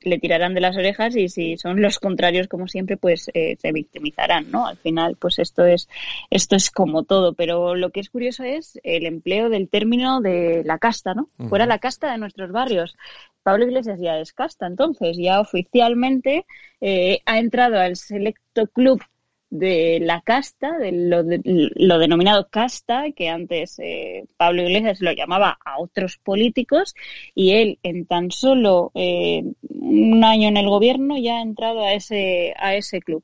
[0.00, 3.72] le tirarán de las orejas y si son los contrarios, como siempre, pues eh, se
[3.72, 4.66] victimizarán, ¿no?
[4.66, 5.88] Al final, pues esto es,
[6.30, 7.34] esto es como todo.
[7.34, 11.28] Pero lo que es curioso es el empleo del término de la casta, ¿no?
[11.48, 12.96] Fuera la casta de nuestros barrios.
[13.42, 16.46] Pablo Iglesias ya es casta, entonces ya oficialmente
[16.80, 19.02] eh, ha entrado al selecto club
[19.50, 25.12] de la casta, de lo, de- lo denominado casta, que antes eh, Pablo Iglesias lo
[25.12, 26.94] llamaba a otros políticos,
[27.34, 31.92] y él en tan solo eh, un año en el gobierno ya ha entrado a
[31.92, 33.22] ese, a ese club.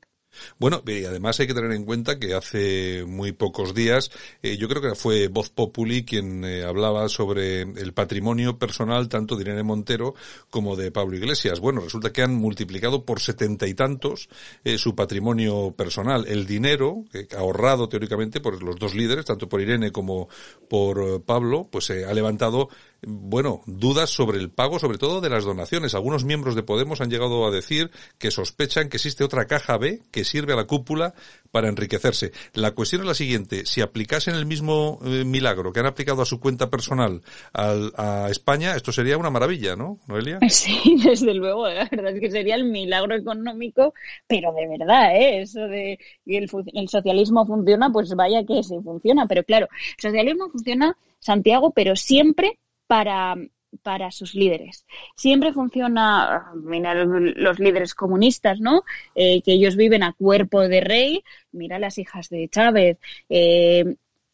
[0.57, 4.11] Bueno, y además hay que tener en cuenta que hace muy pocos días,
[4.41, 9.35] eh, yo creo que fue Voz Populi quien eh, hablaba sobre el patrimonio personal tanto
[9.35, 10.15] de Irene Montero
[10.49, 11.59] como de Pablo Iglesias.
[11.59, 14.29] Bueno, resulta que han multiplicado por setenta y tantos
[14.63, 16.25] eh, su patrimonio personal.
[16.27, 17.05] El dinero
[17.37, 20.29] ahorrado teóricamente por los dos líderes, tanto por Irene como
[20.69, 22.69] por eh, Pablo, pues eh, ha levantado
[23.01, 25.93] bueno, dudas sobre el pago, sobre todo de las donaciones.
[25.95, 30.01] Algunos miembros de Podemos han llegado a decir que sospechan que existe otra caja B
[30.11, 31.13] que sirve a la cúpula
[31.51, 32.31] para enriquecerse.
[32.53, 36.25] La cuestión es la siguiente, si aplicasen el mismo eh, milagro que han aplicado a
[36.25, 37.21] su cuenta personal
[37.53, 40.39] al- a España, esto sería una maravilla, ¿no, Noelia?
[40.49, 43.93] Sí, desde luego, la verdad es que sería el milagro económico,
[44.27, 45.41] pero de verdad, ¿eh?
[45.41, 50.01] Eso de que el, el socialismo funciona, pues vaya que sí funciona, pero claro, el
[50.01, 52.59] socialismo funciona, Santiago, pero siempre
[52.89, 53.35] para
[53.83, 54.83] para sus líderes.
[55.15, 58.83] Siempre funciona, mira los líderes comunistas, ¿no?
[59.13, 62.97] Eh, que ellos viven a cuerpo de rey, mira las hijas de Chávez,
[63.29, 63.85] eh,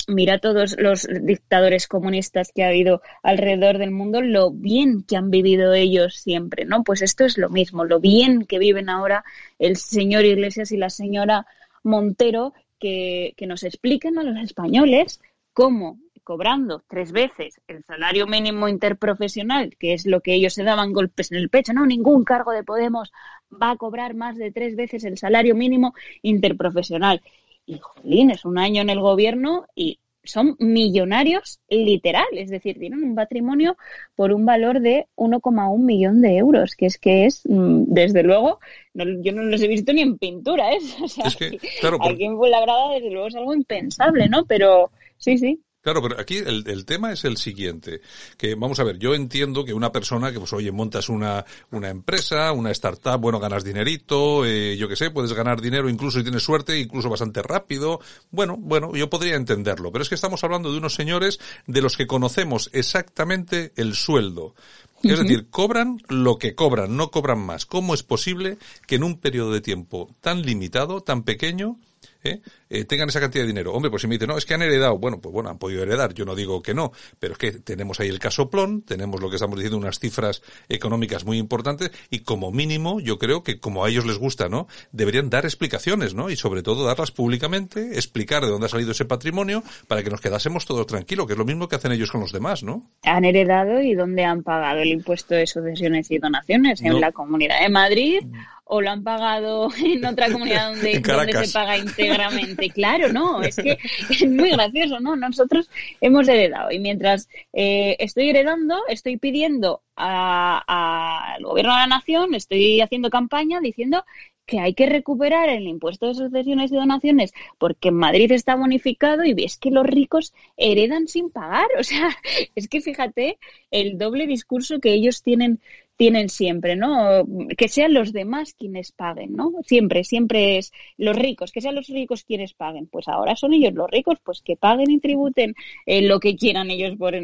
[0.08, 5.32] mira todos los dictadores comunistas que ha habido alrededor del mundo, lo bien que han
[5.32, 6.86] vivido ellos siempre, ¿no?
[6.86, 9.26] Pues esto es lo mismo, lo bien que viven ahora
[9.60, 11.46] el señor Iglesias y la señora
[11.84, 15.20] Montero, que, que nos expliquen a los españoles
[15.54, 20.92] cómo cobrando tres veces el salario mínimo interprofesional, que es lo que ellos se daban
[20.92, 23.14] golpes en el pecho, no, ningún cargo de Podemos
[23.54, 27.22] va a cobrar más de tres veces el salario mínimo interprofesional.
[27.66, 33.04] Y, jolín, es un año en el gobierno y son millonarios literal, es decir, tienen
[33.04, 33.78] un patrimonio
[34.16, 38.60] por un valor de 1,1 millón de euros, que es que es, mm, desde luego,
[38.96, 40.80] yo no los he visto ni en pintura, ¿eh?
[41.04, 44.46] O sea, Es que, claro, por- aquí en Fuenlabrada, desde luego, es algo impensable, ¿no?
[44.46, 45.62] Pero sí, sí.
[45.86, 48.02] Claro, pero aquí el, el tema es el siguiente,
[48.40, 51.90] que vamos a ver, yo entiendo que una persona que pues oye, montas una, una
[51.90, 56.24] empresa, una startup, bueno, ganas dinerito, eh, yo qué sé, puedes ganar dinero incluso si
[56.24, 58.00] tienes suerte, incluso bastante rápido,
[58.32, 61.96] bueno, bueno, yo podría entenderlo, pero es que estamos hablando de unos señores de los
[61.96, 64.56] que conocemos exactamente el sueldo.
[65.04, 67.68] Es decir, cobran lo que cobran, no cobran más.
[67.68, 68.58] ¿Cómo es posible
[68.88, 71.78] que en un periodo de tiempo tan limitado, tan pequeño,
[72.26, 73.72] eh, eh, tengan esa cantidad de dinero.
[73.74, 75.84] Hombre, pues si me dicen, no, es que han heredado, bueno, pues bueno, han podido
[75.84, 79.30] heredar, yo no digo que no, pero es que tenemos ahí el casoplón, tenemos lo
[79.30, 83.86] que estamos diciendo, unas cifras económicas muy importantes, y como mínimo, yo creo que como
[83.86, 84.68] a ellos les gusta, ¿no?
[84.92, 86.30] Deberían dar explicaciones, ¿no?
[86.30, 90.20] Y sobre todo darlas públicamente, explicar de dónde ha salido ese patrimonio, para que nos
[90.22, 92.90] quedásemos todos tranquilos, que es lo mismo que hacen ellos con los demás, ¿no?
[93.04, 97.00] Han heredado y dónde han pagado el impuesto de sucesiones y donaciones, en No.
[97.00, 98.22] la Comunidad de Madrid
[98.68, 102.70] o lo han pagado en otra comunidad donde, donde se paga íntegramente.
[102.72, 103.78] Claro, no, es que
[104.10, 105.16] es muy gracioso, ¿no?
[105.16, 105.70] Nosotros
[106.02, 112.34] hemos heredado y mientras eh, estoy heredando, estoy pidiendo a- al gobierno de la nación,
[112.36, 114.04] estoy haciendo campaña diciendo
[114.48, 119.24] que hay que recuperar el impuesto de sucesiones y donaciones porque en Madrid está bonificado
[119.26, 121.66] y es que los ricos heredan sin pagar.
[121.80, 122.10] O sea,
[122.56, 123.40] es que fíjate
[123.72, 125.60] el doble discurso que ellos tienen
[125.98, 127.26] tienen siempre, ¿no?
[127.58, 129.52] Que sean los demás quienes paguen, ¿no?
[129.64, 132.88] Siempre, siempre es los ricos, que sean los ricos quienes paguen.
[132.88, 136.70] Pues ahora son ellos los ricos, pues que paguen y tributen eh, lo que quieran
[136.70, 137.16] ellos por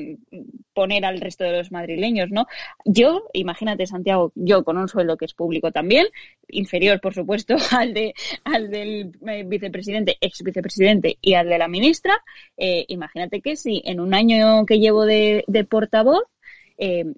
[0.74, 2.48] poner al resto de los madrileños, ¿no?
[2.86, 6.08] Yo, imagínate, Santiago, yo con un sueldo que es público también,
[6.48, 8.14] inferior, por supuesto, al de
[8.46, 12.24] al del eh, vicepresidente, ex vicepresidente y al de la ministra,
[12.58, 16.24] eh, imagínate que si en un año que llevo de, de portavoz,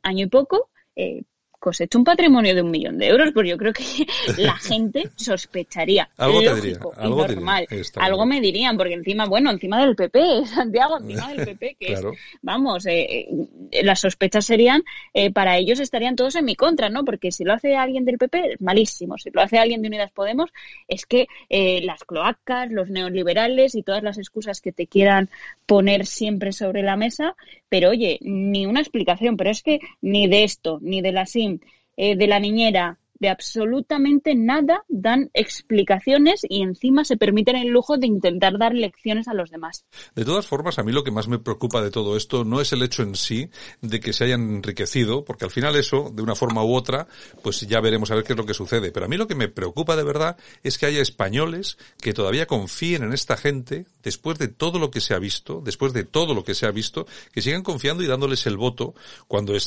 [0.03, 1.23] año y poco, eh,
[1.63, 3.83] cosecho un patrimonio de un millón de euros, pues yo creo que
[4.37, 6.09] la gente sospecharía.
[6.17, 7.65] Algo te diría, y algo te normal.
[7.69, 11.85] diría, algo me dirían, porque encima, bueno, encima del PP, Santiago, encima del PP, que
[11.93, 12.11] Claro.
[12.11, 13.27] es, vamos, eh,
[13.71, 14.83] eh, las sospechas serían,
[15.13, 17.05] eh, para ellos estarían todos en mi contra, ¿no?
[17.05, 19.17] Porque si lo hace alguien del PP, es malísimo.
[19.17, 20.51] Si lo hace alguien de Unidas Podemos,
[20.89, 25.29] es que eh, las cloacas, los neoliberales y todas las excusas que te quieran
[25.65, 27.35] poner siempre sobre la mesa,
[27.73, 31.59] pero oye, ni una explicación, pero es que ni de esto, ni de la SIM,
[31.97, 37.97] eh, de la niñera, de absolutamente nada dan explicaciones y encima se permiten el lujo
[37.97, 39.85] de intentar dar lecciones a los demás.
[40.13, 42.73] De todas formas, a mí lo que más me preocupa de todo esto no es
[42.73, 43.49] el hecho en sí
[43.79, 47.07] de que se hayan enriquecido, porque al final eso, de una forma u otra,
[47.41, 48.91] pues ya veremos a ver qué es lo que sucede.
[48.91, 52.45] Pero a mí lo que me preocupa de verdad es que haya españoles que todavía
[52.45, 56.33] confíen en esta gente después de todo lo que se ha visto, después de todo
[56.33, 58.95] lo que se ha visto, que sigan confiando y dándoles el voto
[59.29, 59.61] cuando eh,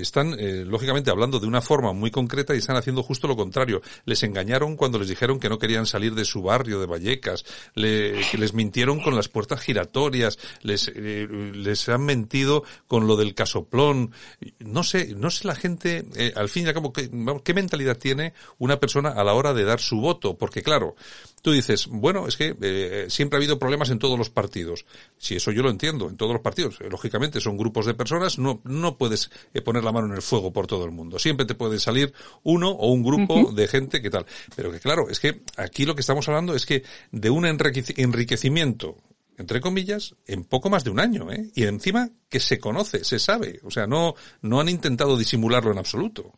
[0.00, 3.80] están, eh, lógicamente, hablando de una forma muy concreta y están haciendo justo lo contrario.
[4.04, 8.20] Les engañaron cuando les dijeron que no querían salir de su barrio de Vallecas, le-
[8.36, 14.12] les mintieron con las puertas giratorias, les, eh, les han mentido con lo del casoplón.
[14.58, 17.54] No sé, no sé la gente, eh, al fin y al cabo, ¿qué, vamos, ¿qué
[17.54, 20.36] mentalidad tiene una persona a la hora de dar su voto?
[20.36, 20.94] Porque claro,
[21.40, 24.84] tú dices, bueno, es que eh, siempre ha habido problemas en todos los partidos.
[25.16, 26.78] Si eso yo lo entiendo, en todos los partidos.
[26.80, 29.30] Lógicamente son grupos de personas, no, no puedes
[29.64, 31.18] poner la mano en el fuego por todo el mundo.
[31.18, 32.12] Siempre te puede salir
[32.58, 34.26] uno o un grupo de gente que tal.
[34.54, 36.82] Pero que claro, es que aquí lo que estamos hablando es que
[37.12, 38.96] de un enriqueci- enriquecimiento
[39.38, 41.48] entre comillas, en poco más de un año, ¿eh?
[41.54, 43.60] Y encima que se conoce, se sabe.
[43.62, 46.32] O sea, no, no han intentado disimularlo en absoluto.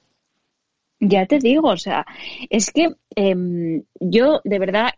[1.01, 2.05] Ya te digo, o sea,
[2.51, 4.91] es que em, yo de verdad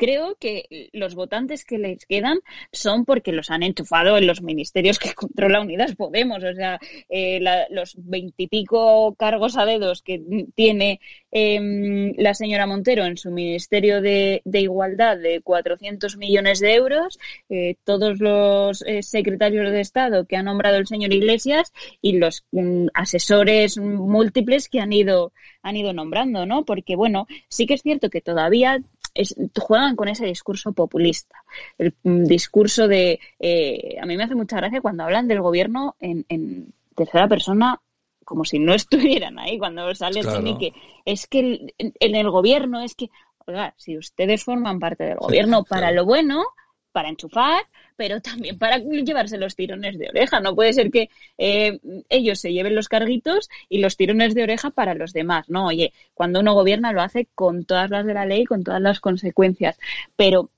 [0.00, 2.38] creo que los votantes que les quedan
[2.72, 6.42] son porque los han enchufado en los ministerios que controla Unidas Podemos.
[6.42, 6.80] O sea,
[7.10, 10.22] eh, la- los veintipico cargos a dedos que
[10.54, 16.74] tiene em, la señora Montero en su Ministerio de, de Igualdad de 400 millones de
[16.74, 17.18] euros,
[17.50, 22.44] eh, todos los eh, secretarios de Estado que ha nombrado el señor Iglesias y los
[22.52, 25.32] mm, asesores múltiples que han ido,
[25.62, 26.64] han ido nombrando, ¿no?
[26.64, 28.80] Porque, bueno, sí que es cierto que todavía
[29.14, 31.36] es- juegan con ese discurso populista,
[31.78, 35.96] el mm, discurso de, eh, a mí me hace mucha gracia cuando hablan del gobierno
[36.00, 37.80] en, en tercera persona
[38.24, 40.46] como si no estuvieran ahí cuando sale Claro.
[40.46, 40.72] el que
[41.04, 43.10] es que el- en, en el gobierno es que,
[43.46, 46.44] oiga, si ustedes forman parte del gobierno para lo bueno,
[46.92, 47.62] para enchufar,
[47.96, 50.40] pero también para llevarse los tirones de oreja.
[50.40, 51.78] No puede ser que eh,
[52.08, 55.48] ellos se lleven los carguitos y los tirones de oreja para los demás.
[55.48, 58.80] No, oye, cuando uno gobierna lo hace con todas las de la ley, con todas
[58.80, 59.78] las consecuencias.
[60.16, 60.50] Pero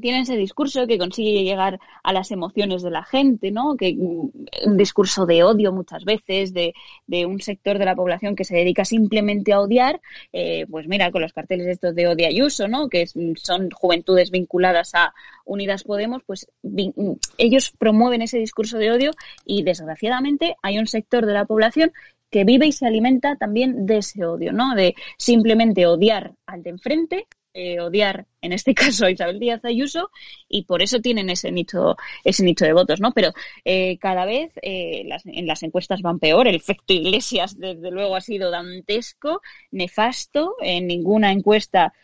[0.00, 3.76] tiene ese discurso que consigue llegar a las emociones de la gente, ¿no?
[3.76, 4.30] Que mm,
[4.66, 6.74] un discurso de odio muchas veces, de,
[7.06, 10.00] de un sector de la población que se dedica simplemente a odiar,
[10.32, 12.88] eh, pues mira, con los carteles estos de odio y uso, ¿no?
[12.88, 19.12] Que son juventudes vinculadas a Unidas Podemos, pues mm, ellos promueven ese discurso de odio
[19.44, 21.92] y desgraciadamente hay un sector de la población
[22.30, 24.74] que vive y se alimenta también de ese odio, ¿no?
[24.74, 27.26] De simplemente odiar al de enfrente
[27.58, 30.10] eh, odiar, en este caso, a Isabel Díaz Ayuso,
[30.46, 33.12] y por eso tienen ese nicho, ese nicho de votos, ¿no?
[33.12, 33.32] Pero
[33.64, 36.46] eh, cada vez eh, las, en las encuestas van peor.
[36.46, 39.40] El efecto Iglesias, desde luego, ha sido dantesco,
[39.70, 40.56] nefasto.
[40.60, 41.94] En ninguna encuesta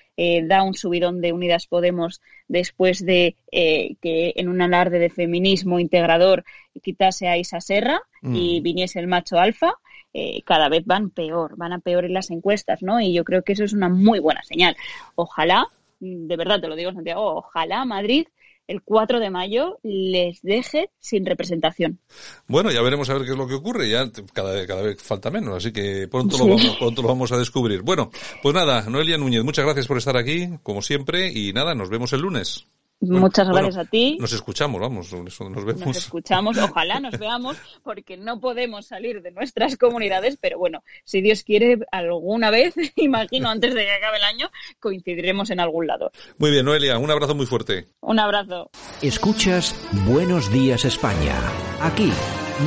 [0.45, 6.45] da un subidón de Unidas Podemos después de que en un alarde de feminismo integrador
[6.83, 8.63] quitase a Isa Serra y mm.
[8.63, 9.73] viniese el macho alfa.
[10.15, 13.01] Eh, cada vez van peor, van a peor en las encuestas, ¿no?
[13.01, 14.77] Y yo creo que eso es una muy buena señal.
[15.15, 15.67] Ojalá,
[16.01, 18.27] de verdad te lo digo, Santiago, ojalá Madrid
[18.69, 21.99] el 4 de mayo les deje sin representación.
[22.47, 23.89] Bueno, ya veremos a ver qué es lo que ocurre.
[23.89, 27.39] Ya cada, cada vez falta menos, así que pronto, lo vamos, pronto lo vamos a
[27.39, 27.83] descubrir.
[27.83, 28.11] Bueno,
[28.43, 32.13] pues nada, Noelia Núñez, muchas gracias por estar aquí, como siempre, y nada, nos vemos
[32.13, 32.67] el lunes.
[33.03, 34.17] Muchas gracias a ti.
[34.21, 35.87] Nos escuchamos, vamos, nos vemos.
[35.87, 41.21] Nos escuchamos, ojalá nos veamos, porque no podemos salir de nuestras comunidades, pero bueno, si
[41.21, 46.13] Dios quiere, alguna vez, imagino, antes de que acabe el año, coincidiremos en algún lado.
[46.39, 47.89] Muy bien, Noelia, un abrazo muy fuerte.
[48.01, 48.71] Un abrazo.
[49.03, 49.75] Escuchas
[50.07, 51.35] Buenos Días España.
[51.81, 52.13] Aquí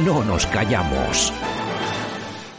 [0.05, 1.31] no nos callamos.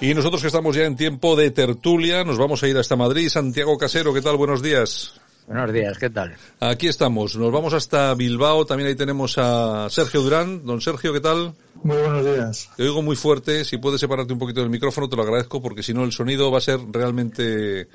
[0.01, 3.29] Y nosotros que estamos ya en tiempo de tertulia, nos vamos a ir hasta Madrid.
[3.29, 4.37] Santiago Casero, ¿qué tal?
[4.37, 5.20] Buenos días.
[5.47, 6.35] Buenos días, ¿qué tal?
[6.59, 10.67] Aquí estamos, nos vamos hasta Bilbao, también ahí tenemos a Sergio Durán.
[10.67, 11.55] Don Sergio, ¿qué tal?
[11.85, 12.69] Muy buenos días.
[12.77, 15.85] Te oigo muy fuerte, si puedes separarte un poquito del micrófono te lo agradezco porque
[15.85, 17.89] si no el sonido va a ser realmente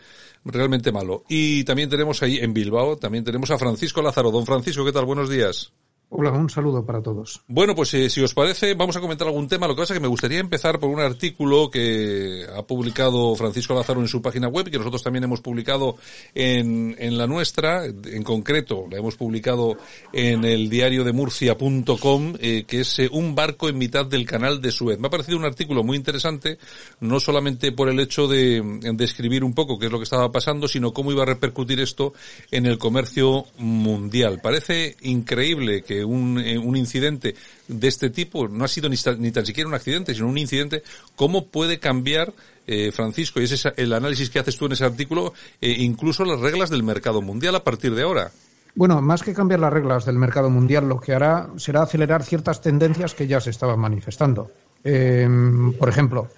[0.45, 1.25] realmente malo.
[1.27, 4.31] Y también tenemos ahí en Bilbao, también tenemos a Francisco Lázaro.
[4.31, 5.05] Don Francisco, ¿qué tal?
[5.05, 5.73] Buenos días.
[6.13, 7.41] Hola, un saludo para todos.
[7.47, 9.65] Bueno, pues eh, si os parece, vamos a comentar algún tema.
[9.65, 13.73] Lo que pasa es que me gustaría empezar por un artículo que ha publicado Francisco
[13.73, 15.95] Lázaro en su página web y que nosotros también hemos publicado
[16.35, 17.85] en, en la nuestra.
[17.85, 19.77] En concreto, la hemos publicado
[20.11, 24.59] en el diario de Murcia.com, eh, que es eh, un barco en mitad del canal
[24.59, 24.99] de Suez.
[24.99, 26.57] Me ha parecido un artículo muy interesante,
[26.99, 28.61] no solamente por el hecho de
[28.95, 32.11] describir un poco qué es lo que estaba pasando, sino cómo iba a repercutir esto
[32.51, 34.41] en el comercio mundial.
[34.43, 37.35] Parece increíble que un, eh, un incidente
[37.67, 40.83] de este tipo no ha sido ni, ni, tan siquiera un accidente, sino un incidente,
[41.15, 42.33] ¿cómo puede cambiar,
[42.67, 46.25] eh, Francisco, y ese es el análisis que haces tú en ese artículo, eh, incluso
[46.25, 48.31] las reglas del mercado mundial a partir de ahora?
[48.73, 52.61] Bueno, más que cambiar las reglas del mercado mundial, lo que hará será acelerar ciertas
[52.61, 54.51] tendencias que ya se estaban manifestando.
[54.83, 55.27] Eh,
[55.77, 56.29] por ejemplo,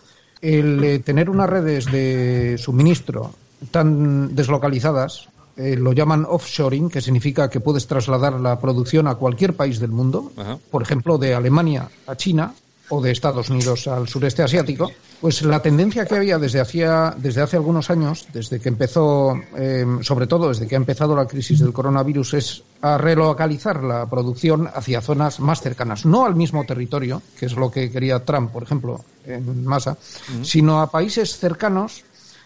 [0.41, 3.33] el tener unas redes de suministro
[3.71, 9.55] tan deslocalizadas eh, lo llaman offshoring, que significa que puedes trasladar la producción a cualquier
[9.55, 10.31] país del mundo,
[10.71, 12.53] por ejemplo, de Alemania a China
[12.89, 14.91] o de Estados Unidos al sureste asiático,
[15.21, 19.85] pues la tendencia que había desde, hacía, desde hace algunos años, desde que empezó, eh,
[20.01, 24.69] sobre todo desde que ha empezado la crisis del coronavirus, es a relocalizar la producción
[24.73, 28.63] hacia zonas más cercanas, no al mismo territorio, que es lo que quería Trump, por
[28.63, 29.97] ejemplo, en masa,
[30.41, 32.03] sino a países cercanos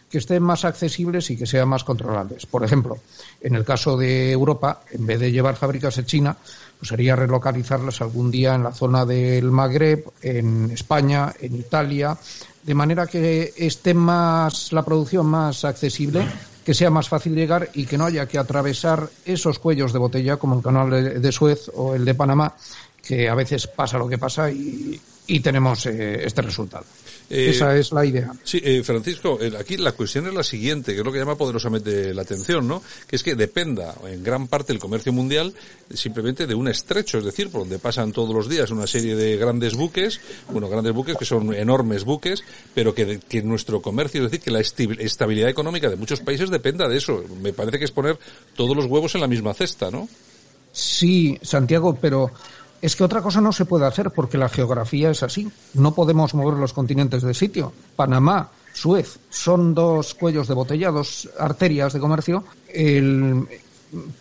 [0.10, 2.46] que estén más accesibles y que sean más controlables.
[2.46, 2.98] Por ejemplo,
[3.42, 6.38] en el caso de Europa, en vez de llevar fábricas en China,
[6.80, 12.18] pues sería relocalizarlas algún día en la zona del Magreb, en España, en Italia,
[12.64, 16.26] de manera que esté más la producción más accesible,
[16.64, 20.38] que sea más fácil llegar y que no haya que atravesar esos cuellos de botella
[20.38, 22.56] como el canal de Suez o el de Panamá,
[23.02, 26.86] que a veces pasa lo que pasa y, y tenemos eh, este resultado.
[27.30, 28.32] Eh, Esa es la idea.
[28.44, 32.14] Sí, eh, Francisco, aquí la cuestión es la siguiente, que es lo que llama poderosamente
[32.14, 32.82] la atención, ¿no?
[33.06, 35.54] Que es que dependa en gran parte el comercio mundial
[35.94, 39.36] simplemente de un estrecho, es decir, por donde pasan todos los días una serie de
[39.36, 40.22] grandes buques,
[40.52, 44.52] bueno, grandes buques que son enormes buques, pero que, que nuestro comercio, es decir, que
[44.52, 47.24] la estabilidad económica de muchos países dependa de eso.
[47.42, 48.18] Me parece que es poner
[48.56, 50.08] todos los huevos en la misma cesta, ¿no?
[50.72, 52.32] Sí, Santiago, pero
[52.82, 55.50] es que otra cosa no se puede hacer porque la geografía es así.
[55.74, 57.74] No podemos mover los continentes de sitio.
[57.96, 62.44] Panamá, Suez, son dos cuellos de botella, dos arterias de comercio,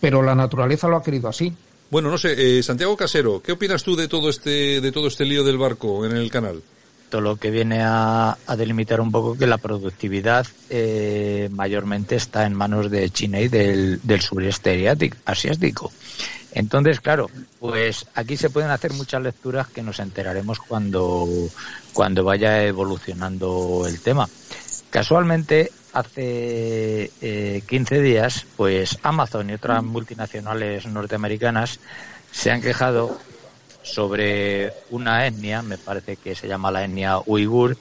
[0.01, 1.53] pero la naturaleza lo ha querido así.
[1.91, 5.25] Bueno, no sé, eh, Santiago Casero, ¿qué opinas tú de todo este de todo este
[5.25, 6.63] lío del barco en el canal?
[7.11, 12.55] Todo lo que viene a, delimitar un poco que la productividad eh, mayormente está en
[12.55, 14.89] manos de China y del, del sureste
[15.25, 15.93] asiático
[16.57, 17.29] Entonces, claro,
[17.61, 21.29] pues aquí se pueden hacer muchas lecturas que nos enteraremos cuando,
[21.93, 24.27] cuando vaya evolucionando el tema.
[24.89, 31.79] Casualmente, hace eh, 15 días, pues Amazon y otras multinacionales norteamericanas
[32.33, 33.19] se han quejado
[33.83, 37.77] sobre una etnia, me parece que se llama la etnia uigur,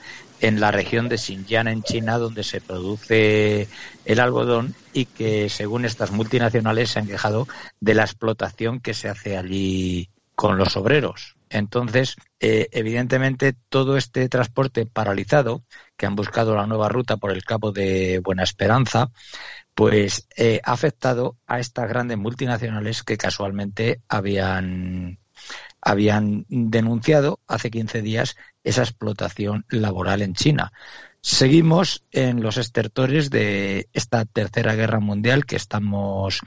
[0.46, 3.68] en la región de Xinjiang, en China, donde se produce
[4.06, 7.48] el algodón y que, según estas multinacionales, se han quejado
[7.80, 11.36] de la explotación que se hace allí con los obreros.
[11.50, 15.64] Entonces, eh, evidentemente, todo este transporte paralizado,
[15.98, 19.10] que han buscado la nueva ruta por el Cabo de Buena Esperanza,
[19.74, 25.18] pues eh, ha afectado a estas grandes multinacionales que casualmente habían
[25.86, 30.74] habían denunciado hace 15 días esa explotación laboral en China.
[31.22, 36.40] Seguimos en los estertores de esta tercera guerra mundial que estamos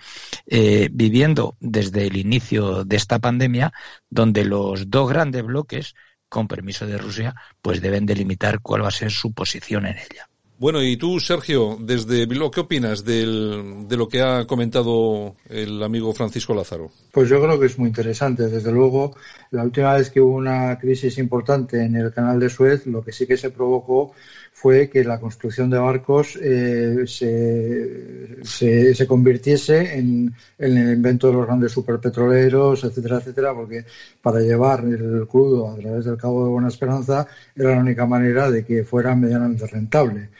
[0.46, 3.72] eh, viviendo desde el inicio de esta pandemia,
[4.10, 5.94] donde los dos grandes bloques,
[6.28, 10.27] con permiso de Rusia, pues deben delimitar cuál va a ser su posición en ella.
[10.60, 16.12] Bueno, y tú, Sergio, desde Bilbao, ¿qué opinas de lo que ha comentado el amigo
[16.12, 16.90] Francisco Lázaro?
[17.12, 18.48] Pues yo creo que es muy interesante.
[18.48, 19.14] Desde luego,
[19.52, 23.12] la última vez que hubo una crisis importante en el canal de Suez, lo que
[23.12, 24.14] sí que se provocó
[24.52, 31.28] fue que la construcción de barcos eh, se, se, se, convirtiese en, en, el invento
[31.28, 33.84] de los grandes superpetroleros, etcétera, etcétera, porque
[34.20, 38.50] para llevar el crudo a través del Cabo de Buena Esperanza era la única manera
[38.50, 40.30] de que fuera medianamente rentable.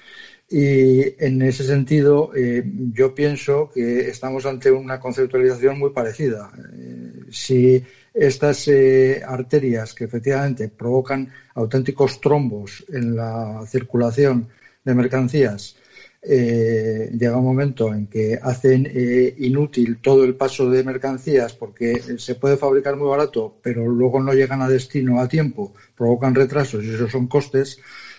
[0.51, 6.51] Y en ese sentido, eh, yo pienso que estamos ante una conceptualización muy parecida.
[6.72, 7.84] Eh, si
[8.14, 14.49] estas eh, arterias que efectivamente provocan auténticos trombos en la circulación
[14.84, 15.76] de mercancías,
[16.20, 22.03] eh, llega un momento en que hacen eh, inútil todo el paso de mercancías porque
[22.18, 26.84] se puede fabricar muy barato, pero luego no llegan a destino a tiempo, provocan retrasos
[26.84, 27.78] y esos son costes,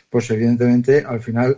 [0.10, 1.58] pues evidentemente al final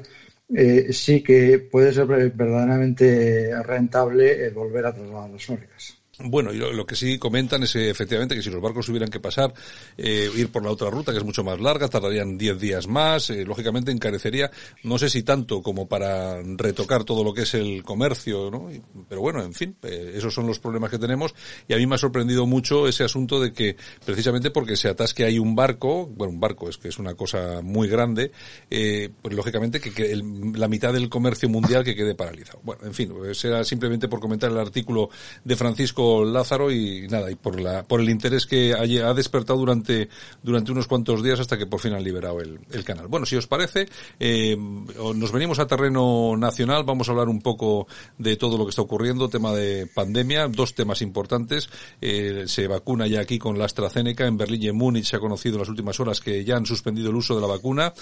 [0.55, 6.00] eh, sí que puede ser verdaderamente rentable volver a trasladar las fábricas.
[6.23, 9.19] Bueno, y lo, que sí comentan es eh, efectivamente que si los barcos tuvieran que
[9.19, 9.53] pasar,
[9.97, 13.29] eh, ir por la otra ruta, que es mucho más larga, tardarían 10 días más,
[13.29, 14.51] eh, lógicamente encarecería,
[14.83, 18.71] no sé si tanto como para retocar todo lo que es el comercio, ¿no?
[18.71, 21.33] Y, pero bueno, en fin, eh, esos son los problemas que tenemos
[21.67, 25.25] y a mí me ha sorprendido mucho ese asunto de que precisamente porque se atasque
[25.25, 28.31] hay un barco, bueno, un barco es que es una cosa muy grande,
[28.69, 32.59] pues lógicamente que, el, la mitad del comercio mundial que quede paralizado.
[32.63, 35.09] Bueno, en fin, pues era simplemente por comentar el artículo
[35.43, 40.09] de Francisco Lázaro y nada, y por la, por el interés que ha, despertado durante,
[40.43, 43.07] durante unos cuantos días hasta que por fin han liberado el, el canal.
[43.07, 43.87] Bueno, si os parece,
[44.19, 47.87] eh, nos venimos a terreno nacional, vamos a hablar un poco
[48.17, 51.69] de todo lo que está ocurriendo, tema de pandemia, dos temas importantes,
[52.01, 55.19] eh, se vacuna ya aquí con la AstraZeneca, en Berlín y en Múnich se ha
[55.19, 57.93] conocido en las últimas horas que ya han suspendido el uso de la vacuna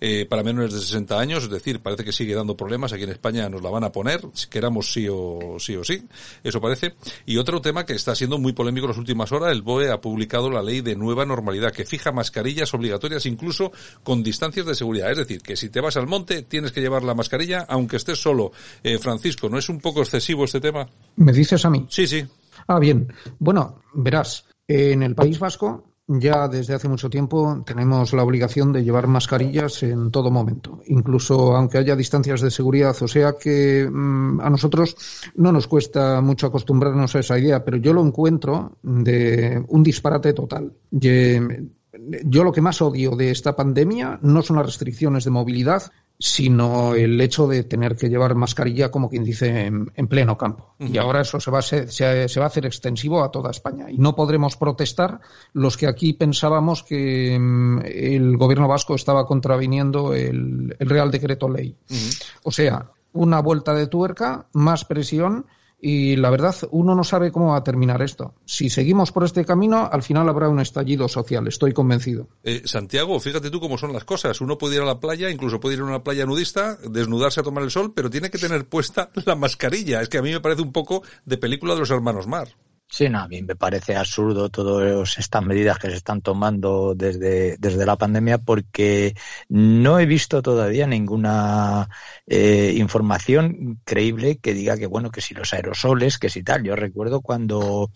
[0.00, 3.10] eh, para menores de 60 años, es decir, parece que sigue dando problemas, aquí en
[3.10, 6.02] España nos la van a poner, si queramos sí o sí o sí,
[6.42, 6.94] eso parece,
[7.26, 9.90] y otro otro tema que está siendo muy polémico en las últimas horas, el BOE
[9.90, 14.74] ha publicado la ley de nueva normalidad que fija mascarillas obligatorias incluso con distancias de
[14.74, 15.10] seguridad.
[15.10, 18.20] Es decir, que si te vas al monte tienes que llevar la mascarilla aunque estés
[18.20, 18.52] solo.
[18.82, 20.88] Eh, Francisco, ¿no es un poco excesivo este tema?
[21.16, 21.86] ¿Me dices a mí?
[21.90, 22.24] Sí, sí.
[22.68, 23.12] Ah, bien.
[23.38, 28.82] Bueno, verás, en el País Vasco ya desde hace mucho tiempo tenemos la obligación de
[28.82, 32.96] llevar mascarillas en todo momento, incluso aunque haya distancias de seguridad.
[33.02, 34.96] O sea que mmm, a nosotros
[35.34, 40.32] no nos cuesta mucho acostumbrarnos a esa idea, pero yo lo encuentro de un disparate
[40.32, 40.72] total.
[40.90, 45.82] Yo lo que más odio de esta pandemia no son las restricciones de movilidad,
[46.18, 50.74] sino el hecho de tener que llevar mascarilla, como quien dice, en, en pleno campo.
[50.78, 50.94] Uh -huh.
[50.94, 53.50] Y ahora eso se va, a ser, se, se, va a hacer extensivo a toda
[53.50, 53.88] España.
[53.88, 55.20] Y no podremos protestar
[55.52, 61.48] los que aquí pensábamos que um, el gobierno vasco estaba contraviniendo el, el Real Decreto
[61.48, 61.76] Ley.
[61.88, 62.24] Uh -huh.
[62.42, 65.46] O sea, una vuelta de tuerca, más presión
[65.80, 68.34] y la verdad, uno no sabe cómo va a terminar esto.
[68.44, 72.26] Si seguimos por este camino, al final habrá un estallido social, estoy convencido.
[72.42, 74.40] Eh, Santiago, fíjate tú cómo son las cosas.
[74.40, 77.44] Uno puede ir a la playa, incluso puede ir a una playa nudista, desnudarse a
[77.44, 80.00] tomar el sol, pero tiene que tener puesta la mascarilla.
[80.00, 82.48] Es que a mí me parece un poco de película de los hermanos Mar.
[82.90, 87.58] Sí, no, a mí me parece absurdo todas estas medidas que se están tomando desde,
[87.58, 89.14] desde la pandemia porque
[89.48, 91.90] no he visto todavía ninguna
[92.26, 96.64] eh, información creíble que diga que, bueno, que si los aerosoles, que si tal.
[96.64, 97.90] Yo recuerdo cuando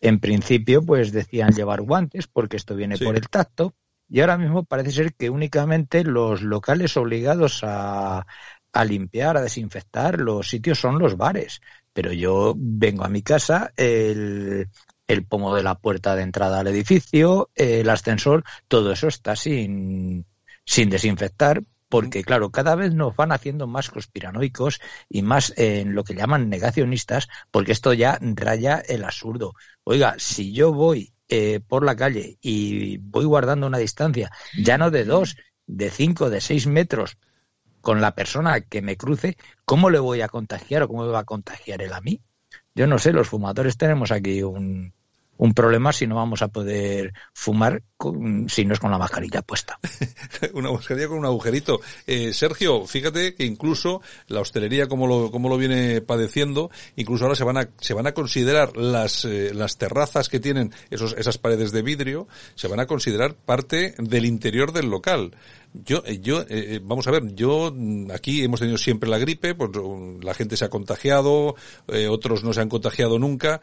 [0.00, 3.04] en principio pues decían llevar guantes porque esto viene sí.
[3.04, 3.74] por el tacto
[4.08, 8.26] y ahora mismo parece ser que únicamente los locales obligados a,
[8.72, 11.60] a limpiar, a desinfectar los sitios son los bares
[11.92, 14.68] pero yo vengo a mi casa, el,
[15.06, 20.26] el pomo de la puerta de entrada al edificio, el ascensor, todo eso está sin,
[20.64, 21.62] sin desinfectar
[21.92, 24.80] porque claro, cada vez nos van haciendo más conspiranoicos
[25.10, 29.52] y más en lo que llaman negacionistas, porque esto ya raya el absurdo.
[29.84, 34.90] Oiga, si yo voy eh, por la calle y voy guardando una distancia, ya no
[34.90, 35.36] de dos,
[35.66, 37.18] de cinco, de seis metros
[37.82, 41.20] con la persona que me cruce, ¿cómo le voy a contagiar o cómo me va
[41.20, 42.22] a contagiar él a mí?
[42.74, 44.94] Yo no sé, los fumadores tenemos aquí un,
[45.42, 47.82] un problema si no vamos a poder fumar
[48.46, 49.76] si no es con la mascarilla puesta.
[50.54, 51.80] una mascarilla con un agujerito.
[52.06, 57.34] Eh, Sergio, fíjate que incluso la hostelería, como lo, como lo viene padeciendo, incluso ahora
[57.34, 61.38] se van a, se van a considerar las, eh, las terrazas que tienen esos, esas
[61.38, 65.34] paredes de vidrio, se van a considerar parte del interior del local.
[65.72, 66.44] Yo, eh, yo,
[66.82, 69.70] vamos a ver, yo mm, aquí hemos tenido siempre la gripe, pues
[70.22, 71.56] la gente se ha contagiado,
[72.10, 73.60] otros no se han contagiado nunca,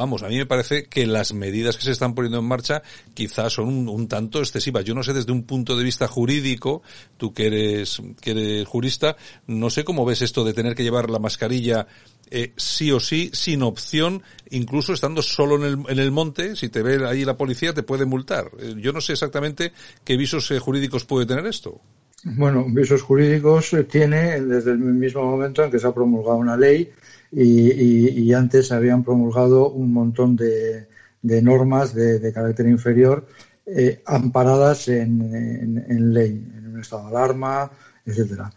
[0.00, 2.82] vamos, a mí me parece que las medidas que se están poniendo en marcha
[3.12, 4.82] quizás son un, tanto excesivas.
[4.82, 6.82] Yo no sé desde un punto de vista jurídico,
[7.18, 11.10] tú que eres, que eres jurista, no sé cómo ves esto de tener que llevar
[11.10, 11.86] la mascarilla
[12.30, 16.70] eh, sí o sí, sin opción, incluso estando solo en el, en el monte, si
[16.70, 18.52] te ve ahí la policía te puede multar.
[18.58, 19.72] Eh, yo no sé exactamente
[20.02, 21.78] qué visos eh, jurídicos puede tener esto.
[22.24, 26.90] Bueno, visos jurídicos tiene desde el mismo momento en que se ha promulgado una ley
[27.32, 30.86] y, antes habían promulgado un montón de,
[31.22, 33.26] normas de, carácter inferior
[33.66, 37.70] eh, amparadas en, ley, en un estado de alarma,
[38.04, 38.52] etcétera.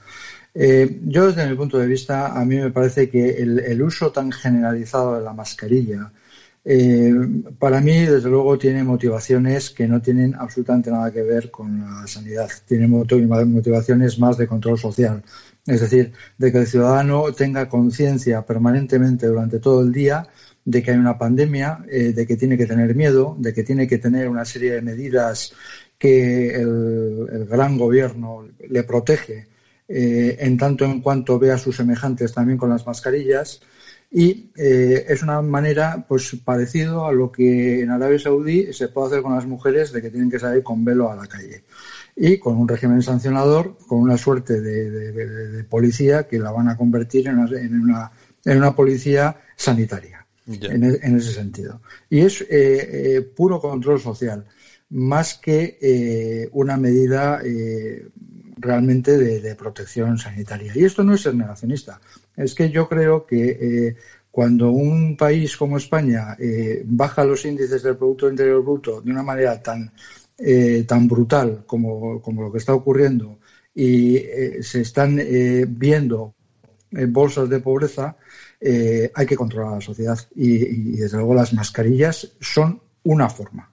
[0.56, 4.32] Eh, yo, desde mi punto de vista, a mí me parece que el, uso tan
[4.32, 6.12] generalizado de la mascarilla,
[6.66, 7.14] eh,
[7.60, 12.08] para mí, desde luego, tiene motivaciones que no tienen absolutamente nada que ver con la
[12.08, 12.50] sanidad.
[12.66, 15.24] Tiene motivaciones más de control social.
[15.66, 20.28] Es decir, de que el ciudadano tenga conciencia permanentemente durante todo el día
[20.66, 23.88] de que hay una pandemia, eh, de que tiene que tener miedo, de que tiene
[23.88, 25.54] que tener una serie de medidas
[25.98, 29.48] que el, gran gobierno le protege
[29.88, 33.62] eh, en tanto en cuanto ve a sus semejantes también con las mascarillas.
[34.12, 39.08] Y eh, es una manera, pues, parecido a lo que en Arabia Saudí se puede
[39.08, 41.64] hacer con las mujeres de que tienen que salir con velo a la calle
[42.16, 47.28] y con un régimen sancionador, con una suerte de, policía que la van a convertir
[47.28, 48.12] en una,
[48.46, 51.82] en una, policía sanitaria, e, en, ese sentido.
[52.10, 54.46] Y es eh, eh, puro control social,
[54.90, 57.42] más que eh, una medida
[58.58, 60.72] realmente de, protección sanitaria.
[60.76, 62.00] Y esto no es ser negacionista,
[62.36, 63.96] es que yo creo que
[64.30, 66.38] cuando un país como España
[66.86, 69.92] baja los índices del Producto Interior Bruto de una manera tan
[70.38, 73.38] eh, tan brutal como, lo que está ocurriendo
[73.76, 76.34] y eh, se están eh, viendo
[76.90, 78.18] bolsas de pobreza,
[78.62, 83.72] hay que controlar a la sociedad y, desde luego las mascarillas son una forma.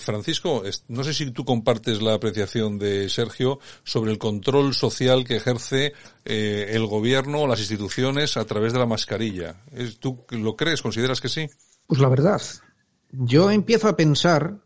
[0.00, 5.36] Francisco, no sé si tú compartes la apreciación de Sergio sobre el control social que
[5.36, 5.92] ejerce
[6.24, 9.62] el gobierno o las instituciones a través de la mascarilla.
[10.00, 10.82] ¿Tú lo crees?
[10.82, 11.48] ¿Consideras que sí?
[11.86, 12.42] Pues la verdad,
[13.12, 14.65] yo empiezo a pensar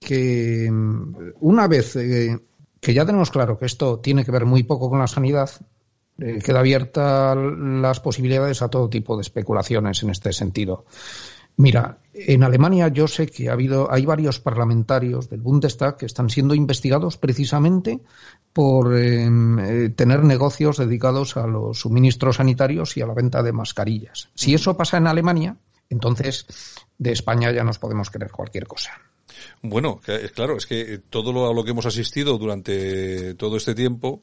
[0.00, 2.38] que mm, una vez eh,
[2.80, 5.50] que ya tenemos claro que esto tiene que ver muy poco con la sanidad,
[6.18, 10.86] eh, queda abierta las posibilidades a todo tipo de especulaciones en este sentido.
[11.56, 16.30] Mira, en Alemania yo sé que ha habido, hay varios parlamentarios del Bundestag que están
[16.30, 18.00] siendo investigados precisamente
[18.54, 24.30] por eh, tener negocios dedicados a los suministros sanitarios y a la venta de mascarillas.
[24.34, 25.56] Si eso pasa en Alemania,
[25.90, 26.46] entonces
[26.96, 28.92] de España ya nos podemos creer cualquier cosa.
[29.62, 30.00] Bueno,
[30.34, 34.22] claro, es que todo lo a lo que hemos asistido durante todo este tiempo,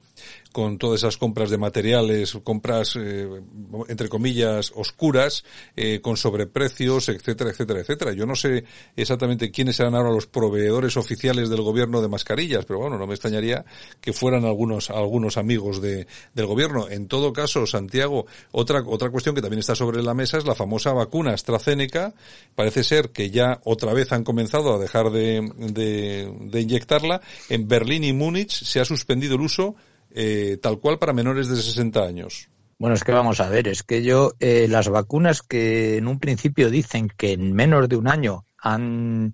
[0.51, 3.27] con todas esas compras de materiales, compras eh,
[3.87, 5.43] entre comillas oscuras,
[5.75, 8.13] eh, con sobreprecios, etcétera, etcétera, etcétera.
[8.13, 8.63] Yo no sé
[8.95, 13.13] exactamente quiénes serán ahora los proveedores oficiales del gobierno de mascarillas, pero bueno, no me
[13.13, 13.65] extrañaría
[14.01, 16.89] que fueran algunos algunos amigos de, del gobierno.
[16.89, 20.55] En todo caso, Santiago, otra otra cuestión que también está sobre la mesa es la
[20.55, 22.13] famosa vacuna AstraZeneca.
[22.55, 28.13] Parece ser que ya otra vez han comenzado a dejar de, inyectarla, en Berlín y
[28.13, 29.75] Múnich se ha suspendido el uso
[30.11, 32.49] eh, tal cual para menores de 60 años.
[32.79, 36.19] Bueno, es que vamos a ver, es que yo, eh, las vacunas que en un
[36.19, 39.33] principio dicen que en menos de un año han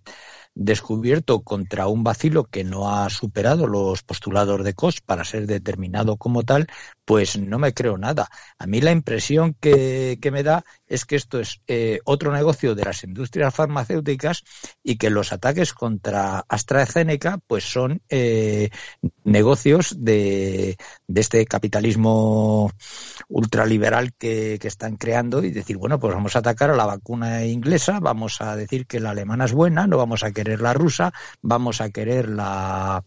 [0.55, 6.17] descubierto contra un vacilo que no ha superado los postulados de Koch para ser determinado
[6.17, 6.67] como tal,
[7.05, 8.29] pues no me creo nada.
[8.57, 12.85] A mí la impresión que, me da es que esto es eh, otro negocio de
[12.85, 14.43] las industrias farmacéuticas
[14.83, 18.69] y que los ataques contra AstraZeneca pues son eh,
[19.23, 20.77] negocios de,
[21.07, 22.71] de, este capitalismo
[23.27, 27.45] ultraliberal que, que están creando y decir, bueno, pues vamos a atacar a la vacuna
[27.45, 31.13] inglesa, vamos a decir que la alemana es buena, no vamos a querer la rusa,
[31.41, 33.03] vamos a querer la,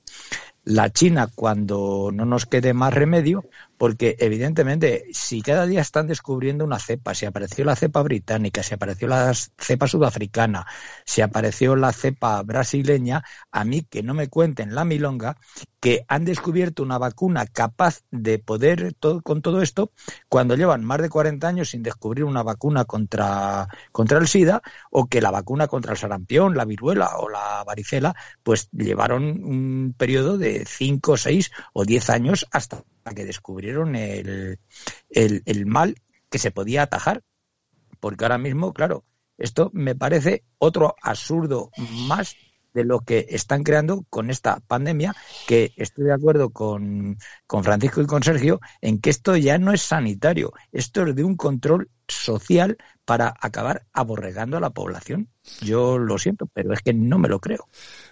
[0.66, 3.44] la China cuando no nos quede más remedio,
[3.78, 8.74] porque evidentemente si cada día están descubriendo una cepa, si apareció la cepa británica, si
[8.74, 10.66] apareció la cepa sudafricana,
[11.04, 15.36] si apareció la cepa brasileña, a mí que no me cuenten la milonga,
[15.80, 19.92] que han descubierto una vacuna capaz de poder todo, con todo esto
[20.28, 25.06] cuando llevan más de 40 años sin descubrir una vacuna contra, contra el SIDA o
[25.06, 30.38] que la vacuna contra el sarampión, la viruela o la varicela, pues llevaron un periodo
[30.38, 32.82] de 5, 6 o 10 años hasta
[33.14, 34.58] que descubrieron el,
[35.10, 35.96] el, el mal
[36.30, 37.22] que se podía atajar.
[38.00, 39.04] Porque ahora mismo, claro,
[39.38, 41.70] esto me parece otro absurdo
[42.08, 42.36] más
[42.76, 45.14] de lo que están creando con esta pandemia,
[45.48, 49.72] que estoy de acuerdo con, con Francisco y con Sergio en que esto ya no
[49.72, 52.76] es sanitario, esto es de un control social
[53.06, 55.28] para acabar aborregando a la población.
[55.62, 57.68] Yo lo siento, pero es que no me lo creo.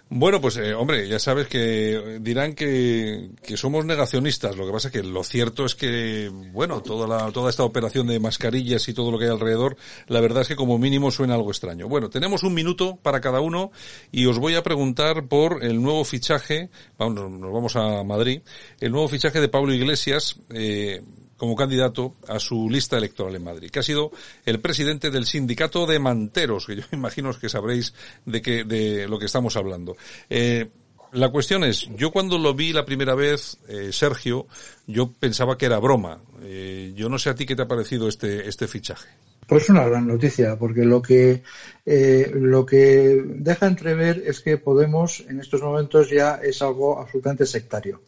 [0.07, 4.55] Bueno, pues eh, hombre, ya sabes que dirán que, que, somos negacionistas.
[4.55, 8.07] Lo que pasa es que lo cierto es que, bueno, toda, la, toda esta operación
[8.07, 9.75] de mascarillas y todo lo que hay alrededor,
[10.07, 11.89] la verdad es que como mínimo suena algo extraño.
[11.89, 13.71] Bueno, tenemos un minuto para cada uno
[14.13, 18.43] y os voy a preguntar por el nuevo fichaje, vamos, nos vamos a Madrid,
[18.79, 21.01] el nuevo fichaje de Pablo Iglesias, eh,
[21.37, 24.11] como candidato a su lista electoral en Madrid, que ha sido
[24.45, 27.93] el presidente del sindicato de manteros, que yo imagino que sabréis
[28.25, 29.95] de qué, de lo que estamos hablando.
[30.29, 30.69] Eh,
[31.15, 34.47] la cuestión es, yo cuando lo vi la primera vez, eh, Sergio,
[34.85, 36.19] yo pensaba que era broma.
[36.43, 39.07] Eh, yo no sé a ti qué te ha parecido este, este fichaje.
[39.47, 41.43] Pues una gran noticia, porque lo que,
[41.85, 47.45] eh, lo que deja entrever es que Podemos en estos momentos ya es algo absolutamente
[47.45, 48.01] sectario.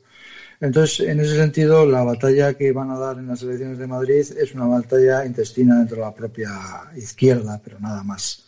[0.60, 4.26] Entonces, en ese sentido, la batalla que van a dar en las elecciones de Madrid
[4.38, 6.52] es una batalla intestina dentro de la propia
[6.96, 8.44] izquierda, pero nada más.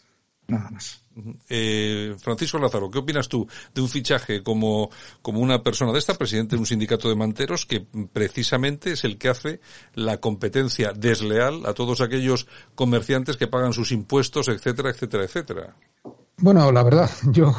[0.47, 1.03] Nada más.
[1.49, 4.89] Eh, Francisco Lázaro, ¿qué opinas tú de un fichaje como,
[5.21, 9.17] como una persona de esta, presidente de un sindicato de manteros, que precisamente es el
[9.17, 9.59] que hace
[9.93, 15.75] la competencia desleal a todos aquellos comerciantes que pagan sus impuestos, etcétera, etcétera, etcétera?
[16.41, 17.53] Bueno, la verdad, yo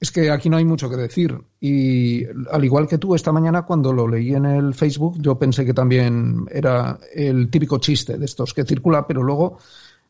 [0.00, 1.38] es que aquí no hay mucho que decir.
[1.60, 5.64] Y al igual que tú, esta mañana cuando lo leí en el Facebook, yo pensé
[5.64, 9.58] que también era el típico chiste de estos que circula, pero luego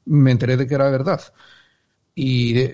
[0.07, 1.21] me enteré de que era verdad.
[2.15, 2.65] Y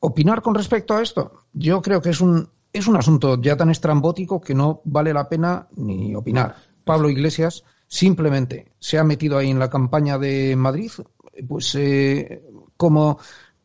[0.00, 3.70] opinar con respecto a esto, yo creo que es un, es un asunto ya tan
[3.70, 6.56] estrambótico que no vale la pena ni opinar.
[6.84, 10.90] Pablo Iglesias simplemente se ha metido ahí en la campaña de Madrid,
[11.46, 12.42] pues eh,
[12.76, 13.18] como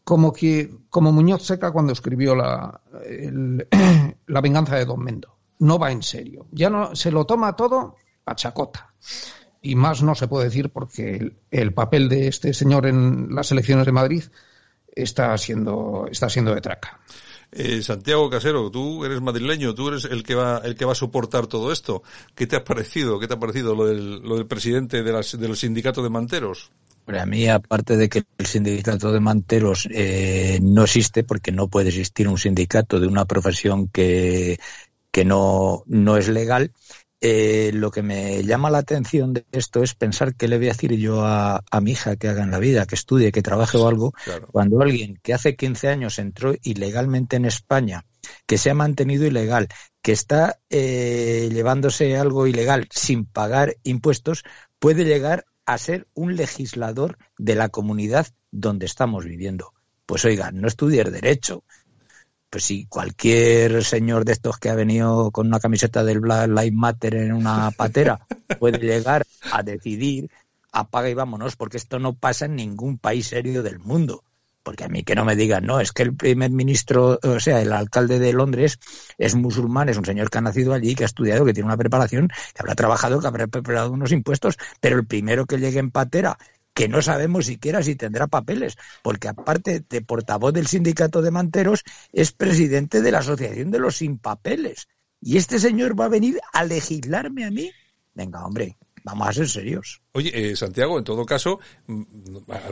[0.10, 2.82] como que como Muñoz Seca cuando escribió la,
[4.26, 5.38] la venganza de Don Mendo.
[5.60, 6.48] No va en serio.
[6.52, 7.96] Ya no se lo toma todo
[8.26, 8.92] a chacota.
[9.62, 13.86] Y más no se puede decir porque el, papel de este señor en las elecciones
[13.86, 14.24] de Madrid
[14.88, 17.00] está siendo está siendo de traca.
[17.52, 20.96] Eh, Santiago Casero, tú eres madrileño, tú eres el que va el que va a
[20.96, 22.02] soportar todo esto.
[22.34, 23.20] ¿Qué te ha parecido?
[23.20, 26.72] ¿Qué te ha parecido lo del, lo del presidente de las, del sindicato de manteros?
[27.18, 31.90] A mí, aparte de que el sindicato de manteros eh, no existe, porque no puede
[31.90, 34.60] existir un sindicato de una profesión que,
[35.12, 36.72] que no, no es legal,
[37.22, 40.72] eh, lo que me llama la atención de esto es pensar qué le voy a
[40.72, 43.78] decir yo a, a, mi hija que haga en la vida, que estudie, que trabaje
[43.78, 44.14] o algo,
[44.52, 48.06] cuando alguien que hace 15 años entró ilegalmente en España,
[48.46, 49.68] que se ha mantenido ilegal,
[50.02, 54.44] que está eh, llevándose algo ilegal sin pagar impuestos,
[54.80, 59.74] puede llegar a ser un legislador de la comunidad donde estamos viviendo.
[60.08, 61.64] Pues oiga, no estudiar derecho.
[62.50, 66.74] Pues si cualquier señor de estos que ha venido con una camiseta del Black Lives
[66.74, 68.26] Matter en una patera
[68.58, 70.32] puede llegar a decidir,
[70.72, 74.24] apaga y vámonos, porque esto no pasa en ningún país serio del mundo.
[74.70, 77.60] Porque a mí que no me digan, no, es que el primer ministro, o sea,
[77.60, 78.78] el alcalde de Londres
[79.18, 81.76] es musulmán, es un señor que ha nacido allí, que ha estudiado, que tiene una
[81.76, 85.90] preparación, que habrá trabajado, que habrá preparado unos impuestos, pero el primero que llegue en
[85.90, 86.38] patera
[86.76, 91.84] que no sabemos siquiera si tendrá papeles, porque aparte de portavoz del sindicato de manteros,
[92.14, 94.88] es presidente de la Asociación de los Sin Papeles.
[95.20, 97.72] Y este señor va a venir a legislarme a mí.
[98.14, 100.02] Venga, hombre, Vamos a ser serios.
[100.14, 102.04] Oye, eh, Santiago, en todo caso, mm,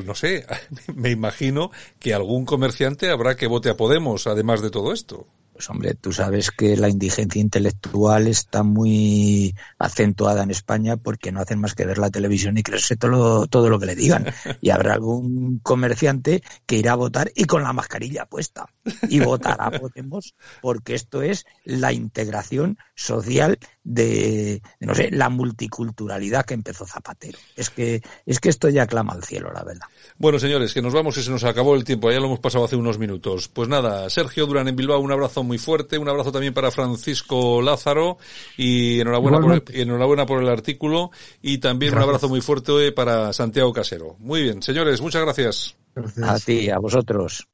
[0.05, 0.45] no sé,
[0.95, 5.27] me imagino que algún comerciante habrá que vote a Podemos, además de todo esto.
[5.57, 11.41] Pues hombre, tú sabes que la indigencia intelectual está muy acentuada en España porque no
[11.41, 14.25] hacen más que ver la televisión y creerse todo, todo lo que le digan.
[14.61, 18.67] Y habrá algún comerciante que irá a votar y con la mascarilla puesta.
[19.09, 26.53] Y votará Podemos porque esto es la integración social de, no sé, la multiculturalidad que
[26.53, 27.39] empezó Zapatero.
[27.55, 29.87] Es que, es que esto ya clama al cielo, la verdad.
[30.17, 32.11] Bueno, señores, que nos vamos y se nos acabó el tiempo.
[32.11, 33.47] Ya lo hemos pasado hace unos minutos.
[33.47, 35.97] Pues nada, Sergio Durán en Bilbao, un abrazo muy fuerte.
[35.97, 38.17] Un abrazo también para Francisco Lázaro
[38.57, 41.11] y enhorabuena, por el, enhorabuena por el artículo.
[41.41, 44.15] Y también un abrazo muy fuerte para Santiago Casero.
[44.19, 45.75] Muy bien, señores, muchas gracias.
[45.95, 46.29] gracias.
[46.29, 47.47] A ti, a vosotros.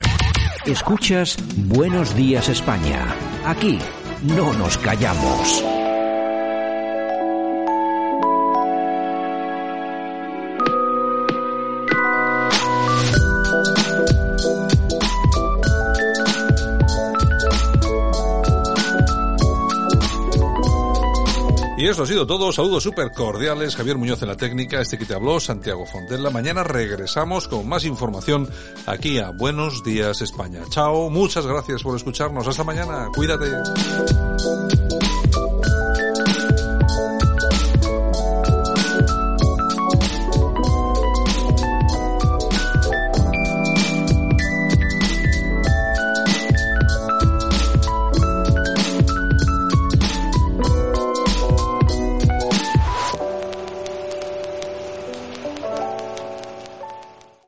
[0.66, 3.16] Escuchas Buenos Días España.
[3.46, 3.80] Aquí
[4.24, 5.73] no nos callamos.
[21.84, 22.54] Y eso ha sido todo.
[22.54, 23.76] Saludos súper cordiales.
[23.76, 24.80] Javier Muñoz en la técnica.
[24.80, 26.30] Este que te habló, Santiago Fontella.
[26.30, 28.48] Mañana regresamos con más información
[28.86, 30.62] aquí a Buenos Días España.
[30.70, 31.10] Chao.
[31.10, 32.48] Muchas gracias por escucharnos.
[32.48, 33.10] Hasta mañana.
[33.14, 33.52] Cuídate.